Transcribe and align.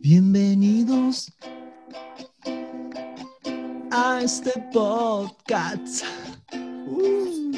Bienvenidos 0.00 1.30
a 3.90 4.22
este 4.22 4.52
podcast. 4.72 6.02
Uh, 6.86 7.52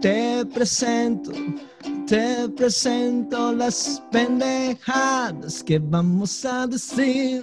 te 0.00 0.44
presento, 0.46 1.30
te 2.08 2.48
presento 2.48 3.52
las 3.52 4.02
pendejadas 4.10 5.62
que 5.62 5.78
vamos 5.78 6.42
a 6.46 6.66
decir. 6.66 7.42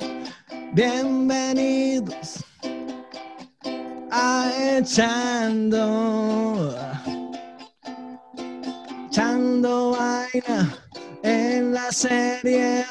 Bienvenidos 0.74 2.44
a 4.12 4.52
echando, 4.78 6.76
echando 9.08 9.92
vaina 9.92 10.76
en 11.22 11.74
la 11.74 11.92
serie 11.92 12.86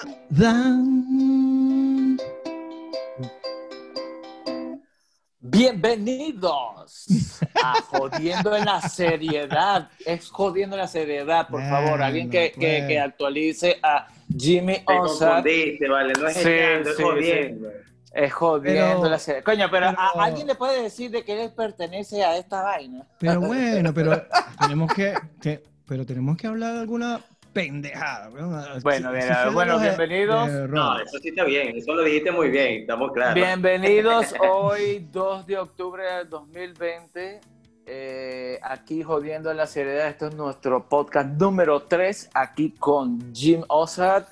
Jodiendo 8.16 8.56
en 8.56 8.64
la 8.64 8.80
Seriedad. 8.80 9.88
Es 10.04 10.30
Jodiendo 10.30 10.76
en 10.76 10.80
la 10.82 10.88
Seriedad, 10.88 11.48
por 11.48 11.62
favor. 11.68 12.02
Alguien 12.02 12.30
que, 12.30 12.52
que, 12.52 12.84
que 12.86 12.98
actualice 13.00 13.78
a 13.82 14.06
Jimmy 14.36 14.78
Te 14.86 14.92
Osa. 14.98 15.26
confundiste, 15.42 15.88
vale, 15.88 16.12
no 16.18 16.28
es 16.28 16.36
Sí, 16.36 16.48
es 16.48 16.96
sí, 16.96 17.02
jodiendo. 17.02 17.68
Es 18.12 18.32
Jodiendo 18.32 18.80
Pero- 18.94 19.04
en 19.06 19.10
la 19.10 19.18
Seriedad. 19.18 19.44
Coño, 19.44 19.66
pero, 19.70 19.86
¿a- 19.88 20.10
pero- 20.12 20.24
¿alguien 20.24 20.46
le 20.46 20.54
puede 20.54 20.82
decir 20.82 21.10
de 21.10 21.24
que 21.24 21.42
él 21.44 21.50
pertenece 21.56 22.22
a 22.24 22.36
esta 22.36 22.62
vaina? 22.62 23.04
Pero 23.18 23.40
bueno, 23.40 23.92
pero 23.92 24.22
tenemos 24.60 24.92
que, 24.94 25.14
que- 25.42 25.62
pero 25.86 26.06
tenemos 26.06 26.36
que 26.36 26.46
hablar 26.46 26.74
de 26.74 26.80
alguna 26.80 27.20
pendejada. 27.52 28.28
Bueno, 28.28 28.62
Sí, 28.74 28.80
bien, 29.12 29.22
sí 29.22 29.28
fue 29.34 29.44
de 29.44 29.50
bueno, 29.50 29.78
de- 29.78 29.86
bienvenidos. 29.88 30.52
de 30.52 30.68
No, 30.68 30.98
eso 31.00 31.18
sí 31.20 31.28
está 31.28 31.44
bien, 31.44 31.76
eso 31.76 31.92
lo 31.94 32.02
dijiste 32.02 32.30
muy 32.30 32.50
bien, 32.50 32.82
estamos 32.82 33.12
claros. 33.12 33.34
Bienvenidos 33.34 34.32
hoy, 34.48 35.08
2 35.12 35.46
de 35.46 35.58
octubre 35.58 36.04
del 36.04 36.28
2020. 36.30 37.40
Eh, 37.86 38.58
aquí 38.62 39.02
jodiendo 39.02 39.50
en 39.50 39.56
la 39.56 39.66
seriedad. 39.66 40.08
Esto 40.08 40.28
es 40.28 40.34
nuestro 40.34 40.88
podcast 40.88 41.28
número 41.38 41.82
3. 41.82 42.30
Aquí 42.34 42.70
con 42.70 43.32
Jim 43.34 43.62
Osad, 43.68 44.24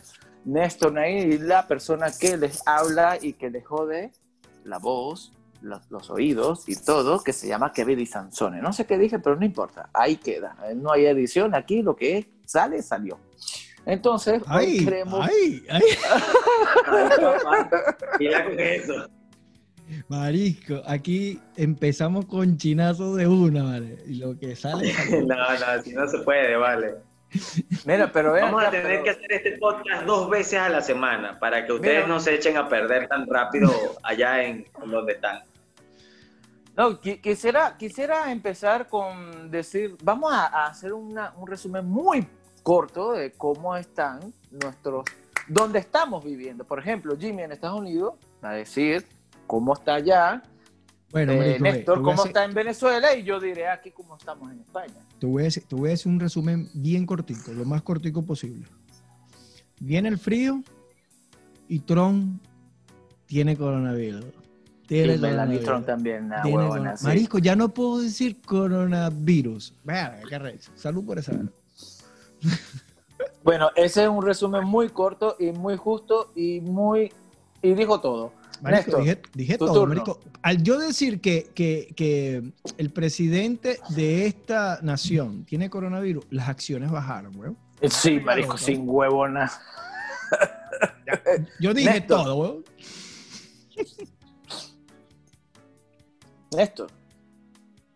Néstor 0.45 0.93
Nain 0.93 1.33
y 1.33 1.39
la 1.39 1.67
persona 1.67 2.07
que 2.19 2.37
les 2.37 2.67
habla 2.67 3.19
y 3.21 3.35
que 3.35 3.51
les 3.51 3.65
jode 3.67 4.11
la 4.65 4.79
voz, 4.79 5.33
los, 5.61 5.91
los 5.91 6.11
oídos 6.11 6.69
y 6.69 6.77
todo, 6.77 7.23
que 7.23 7.33
se 7.33 7.47
llama 7.49 7.73
Kevin 7.73 7.99
Di 7.99 8.07
Sansone. 8.07 8.61
No 8.63 8.73
sé 8.73 8.87
qué 8.87 8.99
dije, 8.99 9.19
pero 9.19 9.37
no 9.37 9.45
importa. 9.45 9.89
Ahí 9.93 10.17
queda. 10.17 10.57
No 10.77 10.93
hay 10.93 11.07
edición. 11.07 11.55
Aquí 11.55 11.83
lo 11.83 11.95
que 11.97 12.31
sale, 12.45 12.83
salió. 12.83 13.19
Entonces, 13.85 14.41
hoy 14.43 14.79
Ay, 14.79 14.85
queremos. 14.85 15.29
ay, 15.29 15.63
ay, 15.69 15.83
Ay, 16.87 17.69
Mira 18.21 18.45
con 18.45 18.61
eso. 18.61 19.09
Marisco, 20.09 20.81
aquí 20.87 21.41
empezamos 21.57 22.27
con 22.27 22.57
chinazo 22.57 23.15
de 23.17 23.27
una, 23.27 23.63
¿vale? 23.65 23.99
Y 24.07 24.15
lo 24.17 24.39
que 24.39 24.57
sale. 24.57 24.93
No, 25.27 25.37
no, 25.37 25.67
así 25.67 25.93
no 25.93 26.07
se 26.09 26.19
puede, 26.21 26.57
vale. 26.57 26.95
Mira, 27.87 28.11
pero 28.13 28.33
vean. 28.35 28.47
Vamos 28.53 28.65
a 28.65 28.71
tener 28.71 28.87
pero- 28.87 29.05
que 29.05 29.11
hacer 29.11 29.33
este 29.33 29.59
podcast 29.59 30.05
dos 30.05 30.29
veces 30.29 30.59
a 30.59 30.69
la 30.69 30.83
semana 30.83 31.39
para 31.39 31.65
que 31.67 31.73
ustedes 31.73 31.97
Mira. 32.05 32.07
no 32.09 32.21
se 32.21 32.35
echen 32.35 32.57
a 32.59 32.69
perder 32.69 33.09
tan 33.09 33.27
rápido 33.27 33.71
allá 34.03 34.43
en, 34.45 34.67
donde 34.87 35.13
están. 35.15 35.41
No, 36.77 37.01
qui- 37.01 37.21
quisiera, 37.21 37.77
quisiera 37.79 38.31
empezar 38.33 38.89
con 38.89 39.51
decir, 39.51 39.97
vamos 40.03 40.33
a, 40.33 40.47
a 40.47 40.67
hacer 40.69 40.93
una- 40.93 41.33
un 41.37 41.47
resumen 41.47 41.87
muy 41.87 42.27
corto 42.63 43.13
de 43.13 43.33
cómo 43.33 43.77
están 43.77 44.33
nuestros, 44.51 45.05
dónde 45.49 45.79
estamos 45.81 46.25
viviendo. 46.25 46.65
Por 46.65 46.79
ejemplo, 46.79 47.17
Jimmy 47.19 47.43
en 47.43 47.53
Estados 47.53 47.79
Unidos, 47.81 48.15
a 48.43 48.53
decir 48.53 49.07
cómo 49.47 49.75
está 49.75 49.95
allá, 49.95 50.43
Bueno, 51.11 51.33
Eh, 51.33 51.39
ve, 51.39 51.61
Néstor 51.61 51.99
cómo 51.99 52.13
hacer- 52.13 52.29
está 52.29 52.45
en 52.45 52.55
Venezuela 52.55 53.15
y 53.15 53.23
yo 53.23 53.39
diré 53.39 53.69
aquí 53.69 53.91
cómo 53.91 54.17
estamos 54.17 54.51
en 54.51 54.61
España. 54.61 54.95
Te 55.19 55.27
voy, 55.27 55.43
a 55.43 55.45
decir, 55.45 55.65
te 55.69 55.75
voy 55.77 55.89
a 55.89 55.91
decir 55.91 56.11
un 56.11 56.19
resumen 56.19 56.71
bien 56.73 57.05
cortico, 57.05 57.53
lo 57.53 57.67
más 57.67 57.83
cortico 57.83 58.23
posible. 58.23 58.67
Viene 59.79 60.09
el 60.09 60.17
frío 60.19 60.63
y 61.69 61.81
Trump 61.81 62.41
tiene 63.27 63.57
coronavirus. 63.59 64.25
Tiene 64.87 65.15
Y 65.17 65.19
coronavirus. 65.21 65.65
Trump 65.65 65.87
también, 65.87 66.25
una 66.25 66.43
Tiene 66.43 66.57
huevona, 66.57 66.97
sí. 66.97 67.05
Marisco, 67.05 67.39
ya 67.39 67.57
no 67.57 67.69
puedo 67.69 68.01
decir 68.01 68.41
coronavirus. 68.41 69.75
Verga, 69.85 70.21
qué. 70.29 70.59
Salud 70.77 71.05
por 71.05 71.19
esa. 71.19 71.33
Bueno, 73.45 73.71
ese 73.77 74.05
es 74.05 74.09
un 74.09 74.23
resumen 74.25 74.65
muy 74.65 74.89
corto 74.89 75.37
y 75.39 75.53
muy 75.53 75.77
justo 75.77 76.33
y 76.35 76.61
muy... 76.61 77.13
Y 77.61 77.75
dijo 77.75 78.01
todo. 78.01 78.33
Marisco, 78.63 78.99
Néstor, 78.99 79.01
dije, 79.03 79.23
dije 79.35 79.59
tu 79.59 79.67
todo, 79.67 79.75
turno. 79.75 79.95
marico. 79.95 80.21
Al 80.43 80.63
yo 80.63 80.79
decir 80.79 81.21
que, 81.21 81.51
que, 81.55 81.93
que 81.97 82.43
el 82.79 82.91
presidente 82.91 83.81
de 83.91 84.27
esta 84.27 84.79
nación 84.83 85.45
tiene 85.45 85.69
coronavirus, 85.69 86.25
las 86.31 86.49
acciones 86.49 86.91
bajaron, 86.91 87.37
weón. 87.37 87.59
Sí, 87.91 88.21
marisco, 88.21 88.53
Claro, 88.55 88.65
sin 88.65 88.89
huevona. 88.89 89.51
Yo 91.61 91.75
dije 91.75 91.91
Néstor. 91.91 92.23
todo, 92.23 92.37
weón. 92.37 92.65
Néstor. 96.57 96.91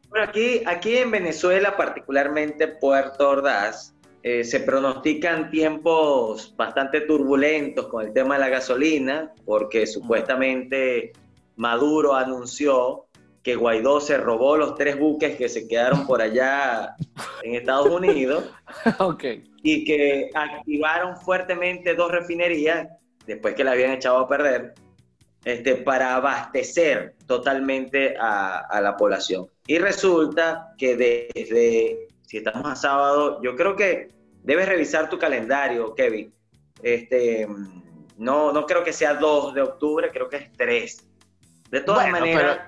Bueno, 0.09 0.27
aquí, 0.29 0.63
aquí 0.67 0.97
en 0.97 1.11
Venezuela, 1.11 1.77
particularmente 1.77 2.69
Puerto 2.69 3.29
Ordaz, 3.29 3.95
eh, 4.29 4.43
se 4.43 4.59
pronostican 4.59 5.53
tiempos 5.53 6.53
bastante 6.57 7.03
turbulentos 7.03 7.87
con 7.87 8.05
el 8.05 8.13
tema 8.13 8.35
de 8.35 8.41
la 8.41 8.49
gasolina, 8.49 9.33
porque 9.45 9.87
supuestamente 9.87 11.13
Maduro 11.55 12.13
anunció 12.13 13.07
que 13.45 13.55
Guaidó 13.55 14.01
se 14.01 14.17
robó 14.17 14.57
los 14.57 14.75
tres 14.75 14.99
buques 14.99 15.37
que 15.37 15.49
se 15.49 15.69
quedaron 15.69 16.09
por 16.09 16.21
allá 16.21 16.97
en 17.45 17.55
Estados 17.55 17.89
Unidos 17.89 18.51
y 19.63 19.85
que 19.85 20.31
activaron 20.35 21.17
fuertemente 21.19 21.95
dos 21.95 22.11
refinerías 22.11 22.89
después 23.27 23.55
que 23.55 23.63
la 23.63 23.71
habían 23.71 23.93
echado 23.93 24.19
a 24.19 24.27
perder 24.27 24.75
este, 25.45 25.77
para 25.77 26.17
abastecer 26.17 27.15
totalmente 27.29 28.17
a, 28.19 28.59
a 28.59 28.81
la 28.81 28.97
población. 28.97 29.47
Y 29.69 29.79
resulta 29.79 30.75
que 30.77 30.97
desde, 30.97 32.09
si 32.23 32.39
estamos 32.39 32.67
a 32.67 32.75
sábado, 32.75 33.41
yo 33.41 33.55
creo 33.55 33.77
que 33.77 34.16
debes 34.47 34.67
revisar 34.67 35.11
tu 35.11 35.19
calendario, 35.19 35.95
Kevin. 35.95 36.33
Este, 36.83 37.47
no, 38.17 38.53
no 38.53 38.65
creo 38.65 38.83
que 38.85 38.93
sea 38.93 39.15
2 39.15 39.55
de 39.55 39.63
octubre, 39.63 40.09
creo 40.11 40.29
que 40.29 40.37
es 40.37 40.53
3. 40.53 41.07
De 41.71 41.81
todas 41.81 42.11
Bueno, 42.11 42.21
maneras, 42.21 42.61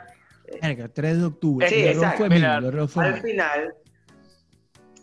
Verga, 0.61 0.89
3 0.89 1.19
de 1.19 1.25
octubre. 1.25 1.69
Sí, 1.69 1.87
exacto. 1.87 2.19
fue 2.19 2.29
Mira, 2.31 2.61
fue 2.89 3.05
al 3.07 3.21
final, 3.21 3.75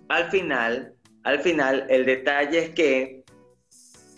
al 0.10 0.32
final, 0.32 0.94
al 1.24 1.40
final, 1.40 1.86
el 1.90 2.06
detalle 2.06 2.60
es 2.60 2.70
que 2.72 3.24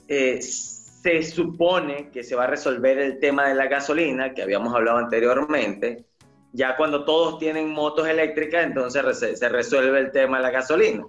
eh, 0.07 0.41
se 0.41 1.24
supone 1.24 2.09
que 2.12 2.24
se 2.24 2.35
va 2.35 2.45
a 2.45 2.47
resolver 2.47 2.97
el 2.97 3.19
tema 3.19 3.47
de 3.50 3.56
la 3.56 3.68
gasolina, 3.68 4.34
que 4.34 4.41
habíamos 4.41 4.74
hablado 4.74 4.97
anteriormente. 4.97 6.06
Ya 6.53 6.75
cuando 6.75 7.06
todos 7.06 7.39
tienen 7.39 7.69
motos 7.69 8.07
eléctricas, 8.07 8.66
entonces 8.66 9.38
se 9.38 9.50
resuelve 9.50 10.00
el 10.00 10.12
tema 10.12 10.38
de 10.38 10.44
la 10.44 10.50
gasolina. 10.50 11.06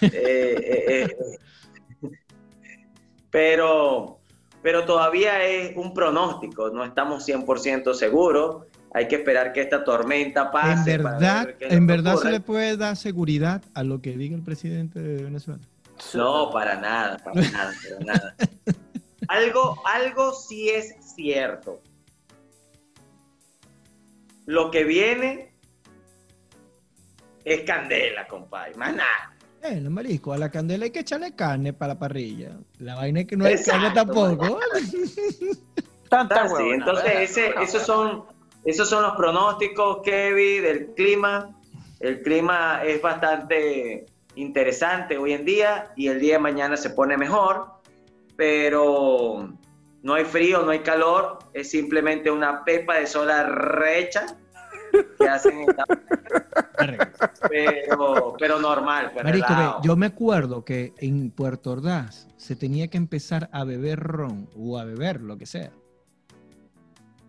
Eh, 0.00 0.08
eh, 0.10 0.84
eh, 0.88 1.16
pero, 3.30 4.20
pero 4.62 4.84
todavía 4.84 5.44
es 5.44 5.76
un 5.76 5.92
pronóstico, 5.94 6.70
no 6.70 6.84
estamos 6.84 7.26
100% 7.26 7.94
seguros. 7.94 8.66
Hay 8.94 9.06
que 9.06 9.16
esperar 9.16 9.52
que 9.52 9.60
esta 9.60 9.84
tormenta 9.84 10.50
pase. 10.50 10.94
En 10.94 11.02
para 11.02 11.18
verdad, 11.18 11.54
en 11.60 11.86
verdad 11.86 12.16
se 12.16 12.30
le 12.30 12.40
puede 12.40 12.76
dar 12.76 12.96
seguridad 12.96 13.62
a 13.74 13.82
lo 13.82 14.00
que 14.00 14.16
diga 14.16 14.34
el 14.34 14.42
presidente 14.42 15.00
de 15.00 15.24
Venezuela. 15.24 15.60
No, 16.14 16.50
para 16.50 16.80
nada, 16.80 17.18
para 17.18 17.40
nada, 17.50 17.72
para 17.82 18.04
nada. 18.04 18.34
Algo, 19.28 19.76
algo 19.84 20.32
sí 20.32 20.70
es 20.70 20.94
cierto. 21.14 21.82
Lo 24.46 24.70
que 24.70 24.84
viene 24.84 25.52
es 27.44 27.62
candela, 27.62 28.26
compadre, 28.26 28.74
más 28.76 28.94
nada. 28.94 29.34
Eh, 29.62 29.80
no 29.80 29.90
marisco, 29.90 30.32
a 30.32 30.38
la 30.38 30.50
candela 30.50 30.84
hay 30.84 30.90
que 30.90 31.00
echarle 31.00 31.34
carne 31.34 31.72
para 31.72 31.94
la 31.94 31.98
parrilla. 31.98 32.52
La 32.78 32.94
vaina 32.94 33.20
es 33.20 33.26
que 33.26 33.36
no 33.36 33.44
hay 33.44 33.54
Exacto, 33.54 33.80
carne 33.82 33.94
tampoco. 33.94 34.60
Tanta 36.08 36.44
Ah, 36.44 36.48
sí, 36.48 36.70
entonces 36.70 37.12
ese, 37.18 37.52
esos 37.62 37.82
son 37.82 38.24
esos 38.64 38.88
son 38.88 39.02
los 39.02 39.14
pronósticos, 39.16 39.98
Kevin, 40.02 40.62
del 40.62 40.86
clima. 40.94 41.54
El 42.00 42.22
clima 42.22 42.82
es 42.84 43.00
bastante 43.02 44.06
interesante 44.34 45.18
hoy 45.18 45.32
en 45.32 45.44
día 45.44 45.92
y 45.96 46.08
el 46.08 46.20
día 46.20 46.34
de 46.34 46.38
mañana 46.40 46.76
se 46.76 46.90
pone 46.90 47.16
mejor. 47.16 47.66
pero 48.36 49.52
no 50.02 50.14
hay 50.14 50.24
frío, 50.24 50.62
no 50.62 50.70
hay 50.70 50.78
calor, 50.80 51.40
es 51.52 51.70
simplemente 51.70 52.30
una 52.30 52.64
pepa 52.64 52.94
de 52.94 53.06
sola 53.06 53.42
recha 53.44 54.26
que 55.18 55.28
hacen 55.28 55.66
pero, 57.48 58.34
pero 58.38 58.58
normal. 58.60 59.10
Pues, 59.12 59.24
Marico, 59.24 59.46
ve, 59.48 59.54
relajado. 59.54 59.82
yo 59.82 59.96
me 59.96 60.06
acuerdo 60.06 60.64
que 60.64 60.92
en 60.98 61.30
Puerto 61.30 61.72
Ordaz 61.72 62.28
se 62.36 62.56
tenía 62.56 62.88
que 62.88 62.96
empezar 62.96 63.48
a 63.52 63.64
beber 63.64 63.98
ron 64.00 64.48
o 64.56 64.78
a 64.78 64.84
beber 64.84 65.20
lo 65.20 65.36
que 65.38 65.46
sea 65.46 65.70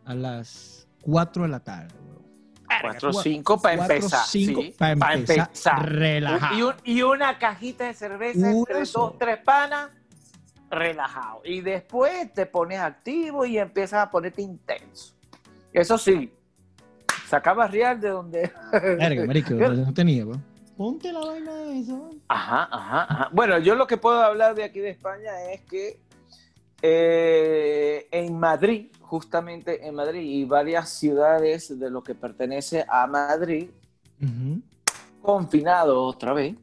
a 0.05 0.13
las 0.15 0.87
4 1.01 1.43
de 1.43 1.49
la 1.49 1.59
tarde. 1.59 1.93
weón. 1.99 2.19
4 2.81 3.09
o 3.09 3.13
5 3.13 3.61
para 3.61 3.77
Cuatro, 3.77 3.95
empezar. 3.95 4.25
cinco 4.27 4.61
sí, 4.61 4.75
pa' 4.77 4.95
pa' 4.95 5.13
empezar, 5.13 5.47
empezar. 5.47 5.91
relajado. 5.91 6.57
Y, 6.57 6.61
un- 6.61 6.73
y 6.83 7.01
una 7.01 7.37
cajita 7.39 7.85
de 7.85 7.93
cerveza 7.95 8.39
Una 8.39 8.51
entre 8.51 8.83
dos, 8.85 9.17
tres 9.17 9.37
panas, 9.43 9.89
relajado. 10.69 11.41
Y 11.45 11.61
después 11.61 12.31
te 12.33 12.45
pones 12.45 12.79
activo 12.79 13.43
y 13.45 13.57
empiezas 13.57 14.05
a 14.07 14.11
ponerte 14.11 14.43
intenso. 14.43 15.13
Eso 15.73 15.97
sí, 15.97 16.31
sacabas 17.29 17.71
real 17.71 18.01
de 18.01 18.09
donde. 18.09 18.51
Verga, 18.71 19.25
marico, 19.25 19.53
no 19.53 19.93
tenía, 19.93 20.25
weón. 20.25 20.43
Ponte 20.75 21.11
la 21.11 21.19
vaina 21.19 21.53
de 21.53 21.79
eso. 21.79 22.09
Ajá, 22.27 22.67
ajá, 22.71 23.03
ajá. 23.03 23.29
Bueno, 23.33 23.59
yo 23.59 23.75
lo 23.75 23.85
que 23.85 23.97
puedo 23.97 24.21
hablar 24.21 24.55
de 24.55 24.63
aquí 24.63 24.79
de 24.79 24.89
España 24.89 25.31
es 25.51 25.61
que 25.61 25.99
eh, 26.81 28.07
en 28.11 28.39
Madrid, 28.39 28.87
justamente 29.01 29.85
en 29.85 29.95
Madrid 29.95 30.21
y 30.21 30.45
varias 30.45 30.89
ciudades 30.89 31.77
de 31.77 31.89
lo 31.89 32.01
que 32.01 32.15
pertenece 32.15 32.85
a 32.87 33.05
Madrid, 33.07 33.69
Ujú. 34.21 34.61
confinado 35.21 36.01
otra 36.01 36.31
vez, 36.33 36.55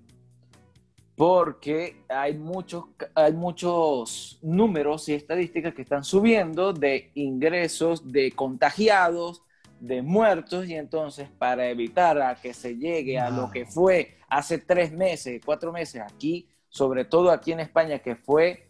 porque 1.14 2.02
hay 2.08 2.34
muchos, 2.38 2.84
hay 3.14 3.32
muchos 3.32 4.38
números 4.42 5.08
y 5.08 5.14
estadísticas 5.14 5.74
que 5.74 5.82
están 5.82 6.04
subiendo 6.04 6.72
de 6.72 7.10
ingresos, 7.14 8.10
de 8.10 8.32
contagiados, 8.32 9.42
de 9.80 10.02
muertos, 10.02 10.66
y 10.66 10.74
entonces 10.74 11.28
para 11.38 11.68
evitar 11.68 12.20
a 12.20 12.34
que 12.34 12.54
se 12.54 12.76
llegue 12.76 13.18
a 13.18 13.30
lo 13.30 13.50
que 13.50 13.66
fue 13.66 14.16
hace 14.28 14.58
tres 14.58 14.92
meses, 14.92 15.40
cuatro 15.44 15.72
meses 15.72 16.02
aquí, 16.02 16.48
sobre 16.68 17.04
todo 17.04 17.30
aquí 17.30 17.52
en 17.52 17.60
España, 17.60 17.98
que 17.98 18.16
fue 18.16 18.68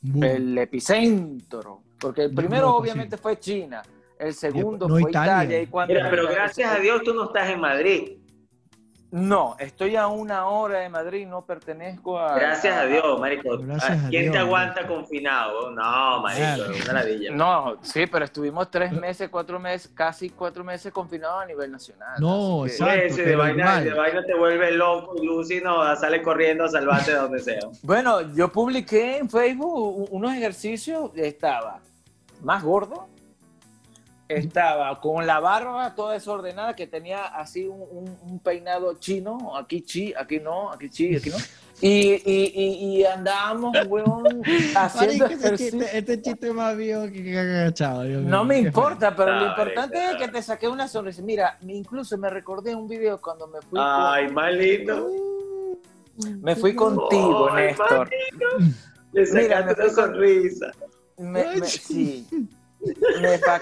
Boom. 0.00 0.24
el 0.24 0.58
epicentro, 0.58 1.82
porque 1.98 2.22
el 2.24 2.30
No, 2.34 2.36
primero 2.36 2.66
no, 2.68 2.76
obviamente 2.76 3.16
sí. 3.16 3.22
fue 3.22 3.38
China, 3.38 3.82
el 4.18 4.34
segundo 4.34 4.88
no 4.88 4.98
fue 4.98 5.10
Italia. 5.10 5.32
Italia. 5.44 5.62
y 5.62 5.66
cuando 5.66 5.94
Mira, 5.94 6.10
pero 6.10 6.28
gracias 6.28 6.70
a 6.74 6.78
Dios 6.78 7.02
tú 7.02 7.14
no 7.14 7.24
estás 7.24 7.50
en 7.50 7.60
Madrid. 7.60 8.18
No, 9.12 9.56
estoy 9.58 9.96
a 9.96 10.06
una 10.06 10.46
hora 10.46 10.78
de 10.80 10.88
Madrid, 10.88 11.26
no 11.26 11.42
pertenezco 11.42 12.16
a... 12.16 12.36
Gracias 12.36 12.76
a 12.76 12.84
Dios, 12.86 13.18
marico. 13.18 13.58
Gracias 13.58 14.04
a 14.04 14.08
¿Quién 14.08 14.22
Dios, 14.22 14.32
te 14.32 14.38
aguanta 14.38 14.74
marico. 14.82 14.94
confinado? 14.94 15.70
No, 15.72 16.20
marico, 16.22 16.40
Claro. 16.54 16.70
es 16.70 16.84
una 16.84 16.92
ladilla. 16.92 17.30
No, 17.32 17.76
sí, 17.82 18.06
pero 18.06 18.24
estuvimos 18.24 18.70
tres 18.70 18.92
meses, 18.92 19.28
cuatro 19.28 19.58
meses, 19.58 19.90
casi 19.92 20.30
cuatro 20.30 20.62
meses 20.62 20.92
confinados 20.92 21.42
a 21.42 21.46
nivel 21.46 21.72
nacional. 21.72 22.20
No, 22.20 22.62
que- 22.64 22.70
exacto. 22.70 22.94
Ese 23.06 23.24
de 23.24 23.34
vaina, 23.34 23.80
de 23.80 23.94
vaina 23.94 24.22
te 24.24 24.34
vuelve 24.34 24.70
loco 24.70 25.14
y 25.20 25.26
Lucy 25.26 25.60
no 25.60 25.96
sale 25.96 26.22
corriendo 26.22 26.64
a 26.64 26.68
salvarte 26.68 27.10
de 27.10 27.16
donde 27.16 27.40
sea. 27.40 27.60
Bueno, 27.82 28.20
yo 28.34 28.52
publiqué 28.52 29.18
en 29.18 29.28
Facebook 29.28 30.06
unos 30.12 30.32
ejercicios, 30.34 31.10
estaba 31.16 31.80
más 32.42 32.62
gordo, 32.62 33.08
estaba 34.36 35.00
con 35.00 35.26
la 35.26 35.40
barba 35.40 35.94
toda 35.94 36.14
desordenada, 36.14 36.74
que 36.74 36.86
tenía 36.86 37.26
así 37.26 37.66
un, 37.66 37.80
un- 37.80 38.18
un 38.30 38.38
peinado 38.40 38.94
chino, 38.94 39.56
aquí 39.56 39.82
chi, 39.82 40.14
aquí 40.16 40.38
no, 40.40 40.72
aquí 40.72 40.88
chi, 40.88 41.16
aquí 41.16 41.30
no. 41.30 41.36
Y, 41.82 42.12
y, 42.30 42.52
y, 42.54 42.96
y 42.98 43.04
andábamos, 43.06 43.74
weón, 43.86 44.42
haciendo 44.76 45.24
ejercicio. 45.26 45.78
chiste, 45.80 45.98
este 45.98 46.20
chiste 46.22 46.52
más 46.52 46.76
viejo 46.76 47.04
que 47.04 47.24
que 47.24 47.38
agachado. 47.38 48.04
No 48.04 48.44
mío, 48.44 48.44
me 48.44 48.58
importa, 48.58 49.16
pero 49.16 49.32
lo 49.34 49.46
importante 49.46 49.98
es 50.10 50.16
que 50.16 50.28
te 50.28 50.42
saqué 50.42 50.68
una 50.68 50.86
sonrisa. 50.88 51.22
Mira, 51.22 51.56
incluso 51.62 52.18
me 52.18 52.28
recordé 52.28 52.74
un 52.74 52.86
video 52.86 53.18
cuando 53.20 53.46
me 53.46 53.60
fui, 53.62 53.80
Ay, 53.82 54.30
más 54.30 54.52
lindo. 54.52 55.06
con- 56.18 56.40
me 56.42 56.54
fui 56.54 56.74
contigo, 56.74 57.48
Ay, 57.50 57.68
Néstor. 57.68 58.10
Le 59.12 59.20
Mira, 59.32 59.32
sacaste 59.32 59.64
me 59.64 59.72
una 59.72 59.74
con- 59.74 59.90
sonrisa. 59.94 60.66
Me- 61.16 61.40
Ay, 61.40 61.60
me- 61.60 61.66
sí. 61.66 62.26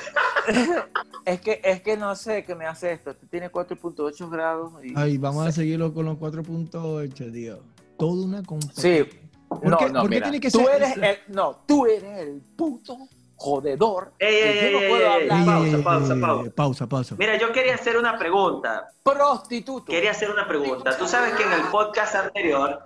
es, 1.25 1.41
que, 1.41 1.61
es 1.65 1.83
que 1.83 1.97
no 1.97 2.15
sé 2.15 2.45
qué 2.45 2.55
me 2.55 2.67
hace 2.67 2.93
esto. 2.93 3.11
Este 3.11 3.27
Tiene 3.27 3.51
4.8 3.51 4.31
grados. 4.31 4.73
Y... 4.85 4.93
Ay, 4.97 5.19
vamos 5.19 5.47
a 5.47 5.53
seguirlo 5.53 5.93
con 5.93 6.07
los 6.07 6.17
4.8, 6.17 7.33
tío. 7.33 7.59
Toda 7.99 8.25
una 8.25 8.43
competencia. 8.43 9.05
Sí. 9.05 9.11
¿Por 9.49 9.67
No, 9.67 9.79
qué- 9.79 9.91
no, 9.91 10.01
por 10.03 10.11
qué 10.11 10.17
mira, 10.17 10.27
tiene 10.31 10.41
que 10.41 10.51
tú 10.51 10.59
ser- 10.59 10.83
eres 10.83 10.97
el, 10.97 11.35
no, 11.35 11.63
tú 11.67 11.87
eres 11.87 12.19
el 12.19 12.43
puto 12.57 12.97
jodedor. 13.37 14.13
Yo 14.21 14.81
no 14.81 14.89
puedo 14.89 15.11
hablar. 15.11 15.45
pausa, 15.47 15.83
pausa, 15.83 16.17
pausa. 16.21 16.51
pausa, 16.55 16.87
pausa. 16.87 17.15
Mira, 17.19 17.39
yo 17.39 17.51
quería 17.53 17.75
hacer 17.75 17.97
una 17.97 18.19
pregunta. 18.19 18.89
Prostituto. 19.03 19.87
Quería 19.87 20.11
hacer 20.11 20.31
una 20.31 20.47
pregunta. 20.47 20.97
Tú 20.99 21.07
sabes 21.09 21.35
que 21.35 21.45
en 21.45 21.53
el 21.53 21.63
podcast 21.71 22.15
anterior 22.15 22.81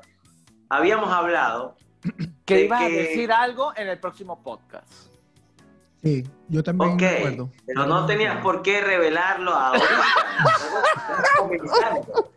habíamos 0.68 1.10
hablado 1.12 1.76
que 2.44 2.64
ibas 2.64 2.82
a 2.82 2.86
que- 2.86 2.92
decir 2.92 3.32
algo 3.32 3.72
en 3.76 3.88
el 3.88 3.98
próximo 3.98 4.42
podcast. 4.42 4.86
Sí, 6.02 6.24
yo 6.48 6.62
también 6.64 6.92
Ok, 6.94 7.00
me 7.00 7.08
acuerdo. 7.18 7.50
pero 7.64 7.86
no 7.86 8.06
tenías 8.06 8.42
por 8.42 8.62
qué 8.62 8.80
revelarlo 8.80 9.52
comenzando. 11.38 12.32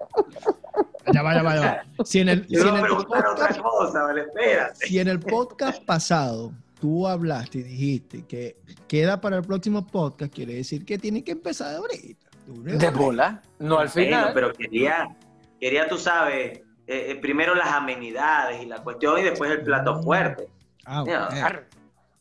Ya 1.11 1.21
va, 1.21 1.33
ya 1.35 1.43
va, 1.43 1.55
ya 1.55 1.61
va. 1.97 2.05
Si 2.05 2.19
en 2.19 2.29
el, 2.29 2.47
si 2.47 2.55
en 2.57 2.87
podcast, 2.87 3.59
cosa, 3.59 4.03
¿vale? 4.03 4.21
Espérate. 4.21 4.87
si 4.87 4.99
en 4.99 5.07
el 5.07 5.19
podcast 5.19 5.83
pasado 5.83 6.51
tú 6.79 7.07
hablaste 7.07 7.59
y 7.59 7.63
dijiste 7.63 8.25
que 8.25 8.55
queda 8.87 9.21
para 9.21 9.37
el 9.37 9.43
próximo 9.43 9.85
podcast, 9.85 10.33
quiere 10.33 10.55
decir 10.55 10.85
que 10.85 10.97
tiene 10.97 11.23
que 11.23 11.31
empezar 11.31 11.71
de 11.71 11.77
ahorita. 11.77 12.27
De 12.47 12.89
bola. 12.91 13.41
No 13.59 13.79
al 13.79 13.87
Bueno, 13.89 14.07
final. 14.07 14.31
pero 14.33 14.53
quería, 14.53 15.15
quería, 15.59 15.87
tú 15.87 15.97
sabes, 15.97 16.59
eh, 16.59 16.63
eh, 16.87 17.15
primero 17.19 17.55
las 17.55 17.69
amenidades 17.69 18.61
y 18.61 18.65
la 18.67 18.83
cuestión 18.83 19.17
y 19.19 19.23
después 19.23 19.49
el 19.51 19.63
plato 19.63 20.01
fuerte. 20.03 20.47
Ah, 20.85 21.01
bueno. 21.01 21.23
Arr, 21.31 21.67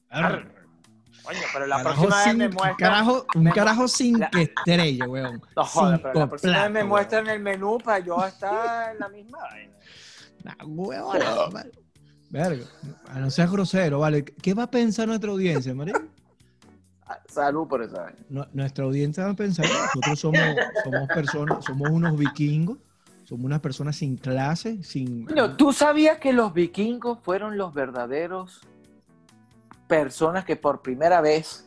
arr. 0.08 0.53
Coño, 1.24 1.38
pero 1.52 1.66
la 1.66 1.76
Carajo 1.78 2.02
próxima 2.02 2.24
vez 2.26 2.36
me 2.36 2.48
muestra. 2.50 2.76
carajo- 2.76 3.26
un 3.34 3.44
carajo 3.50 3.88
sin 3.88 4.20
la- 4.20 4.30
que 4.30 4.42
estrella, 4.42 5.08
weón. 5.08 5.42
No 5.56 5.64
jodas, 5.64 6.00
pero 6.00 6.20
la 6.20 6.28
próxima 6.28 6.62
vez 6.64 6.70
me 6.70 6.84
muestran 6.84 7.26
el 7.28 7.40
menú 7.40 7.78
para 7.78 7.98
yo 8.00 8.24
estar 8.26 8.92
en 8.92 8.98
la 8.98 9.08
misma 9.08 9.38
vaina. 9.38 9.72
Nah, 10.44 10.54
huevona, 10.66 11.34
vale. 11.50 11.70
Verga. 12.30 12.64
Ah, 13.08 13.20
No 13.20 13.30
seas 13.30 13.50
grosero, 13.50 14.00
vale. 14.00 14.24
¿Qué 14.24 14.52
va 14.54 14.64
a 14.64 14.70
pensar 14.70 15.06
nuestra 15.08 15.30
audiencia, 15.30 15.74
María? 15.74 15.94
Ah, 17.06 17.18
Salud 17.28 17.68
por 17.68 17.82
esa 17.82 18.00
vaina. 18.00 18.18
Nu- 18.30 18.46
Nuestra 18.54 18.84
audiencia 18.86 19.24
va 19.24 19.30
a 19.32 19.34
pensar 19.36 19.66
que 19.66 19.72
nosotros 19.74 20.18
somos, 20.18 20.40
somos 20.82 21.06
personas, 21.08 21.62
somos 21.62 21.90
unos 21.90 22.16
vikingos, 22.16 22.78
somos 23.24 23.44
unas 23.44 23.60
personas 23.60 23.94
sin 23.96 24.16
clase, 24.16 24.82
sin. 24.82 25.26
Coño, 25.26 25.54
¿tú 25.54 25.70
sabías 25.74 26.16
que 26.18 26.32
los 26.32 26.54
vikingos 26.54 27.18
fueron 27.22 27.58
los 27.58 27.74
verdaderos 27.74 28.62
personas 29.98 30.44
que 30.44 30.56
por 30.56 30.82
primera 30.82 31.20
vez 31.20 31.66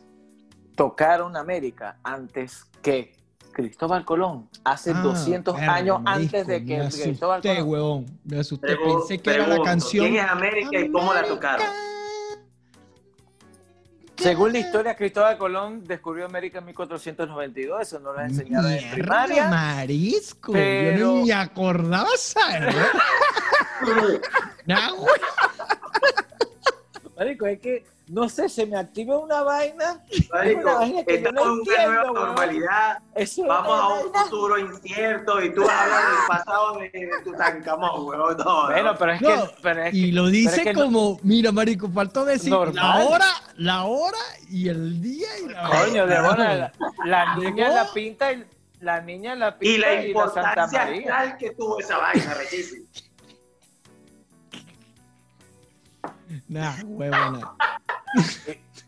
tocaron 0.76 1.36
América 1.36 1.98
antes 2.02 2.64
que 2.82 3.12
Cristóbal 3.52 4.04
Colón? 4.04 4.48
Hace 4.64 4.92
Ah, 4.94 5.00
200 5.02 5.56
verga, 5.56 5.74
años 5.74 6.00
marisco, 6.02 6.36
antes 6.36 6.46
de 6.46 6.64
que 6.64 6.78
me 6.78 6.88
Cristóbal 6.88 7.38
asusté, 7.40 7.54
Colón. 7.56 7.68
huevón. 7.70 8.06
Me 8.24 8.38
asusté. 8.40 8.76
Pensé 8.76 9.18
que 9.18 9.30
era 9.34 9.46
la 9.46 9.62
canción. 9.62 10.06
¿Quién 10.06 10.24
es 10.24 10.30
América 10.30 10.78
y 10.78 10.90
cómo 10.92 11.12
la 11.14 11.22
tocaron? 11.24 11.66
Según 14.16 14.52
la 14.52 14.58
historia, 14.58 14.96
Cristóbal 14.96 15.38
Colón 15.38 15.84
descubrió 15.84 16.26
América 16.26 16.58
en 16.58 16.64
1492. 16.66 17.82
Eso 17.82 18.00
no 18.00 18.12
lo 18.12 18.20
enseñaron 18.20 18.66
en 18.72 18.78
Mierda, 18.78 18.94
primaria. 18.94 19.48
marisco. 19.48 20.48
Yo 20.52 20.58
pero- 20.58 21.12
ni 21.14 21.24
me 21.26 21.32
acordaba, 21.34 22.08
¿sabes? 22.16 22.74
Nah, 24.66 24.90
güey. 24.90 25.14
Marico, 27.18 27.46
es 27.46 27.58
que, 27.60 27.84
no 28.06 28.28
sé, 28.28 28.48
se 28.48 28.64
me 28.64 28.76
activa 28.78 29.18
una 29.18 29.42
vaina. 29.42 30.00
Marico, 30.32 30.60
Una 30.60 30.74
vaina 30.74 31.04
que 31.04 31.20
yo 31.22 31.32
no 31.32 31.40
estamos 31.40 31.68
en 31.68 31.90
una 31.90 32.02
nueva 32.04 32.20
normalidad. 32.26 32.98
Vamos 33.12 33.38
una 33.38 33.54
a 33.82 33.88
un 33.88 34.12
vaina- 34.12 34.24
futuro 34.24 34.58
incierto 34.58 35.42
y 35.42 35.52
tú 35.52 35.62
hablar 35.62 36.02
del 36.04 36.26
pasado 36.28 36.78
de, 36.78 36.90
de 36.90 37.10
Tutankamón, 37.24 38.06
weón. 38.06 38.36
No, 38.36 38.66
Bueno, 38.66 38.92
no. 38.92 38.98
pero 38.98 39.12
es 39.12 39.20
No, 39.20 39.28
que. 39.28 39.54
Pero 39.62 39.82
es 39.82 39.94
Y 39.94 40.06
que- 40.06 40.12
lo 40.12 40.26
dice 40.28 40.50
pero 40.50 40.62
es 40.62 40.66
que 40.68 40.72
no- 40.74 40.80
como, 40.84 41.20
mira, 41.24 41.50
marico, 41.50 41.88
faltó 41.90 42.24
decir 42.24 42.50
Normal. 42.50 42.74
la 42.76 43.04
hora, 43.04 43.26
la 43.56 43.84
hora 43.84 44.18
y 44.48 44.68
el 44.68 45.02
día 45.02 45.28
y 45.44 45.48
la 45.48 45.68
Coño, 45.68 46.06
de 46.06 46.18
hora. 46.20 46.54
la, 46.54 46.72
la 47.04 47.34
¿De 47.36 47.50
niña 47.50 47.68
la 47.70 47.92
pinta 47.92 48.32
y 48.32 48.44
la 48.80 49.00
niña 49.00 49.34
la 49.34 49.58
pinta 49.58 49.74
Y 49.74 49.78
la 49.78 49.94
y, 50.04 50.12
la 50.14 50.20
Santa 50.28 50.38
importancia 50.40 50.84
María. 50.84 51.36
que 51.36 51.50
tuvo 51.50 51.80
esa 51.80 51.98
vaina, 51.98 52.32
rechísimo. 52.34 52.86
Nah, 56.48 56.74
huevona. 56.84 57.52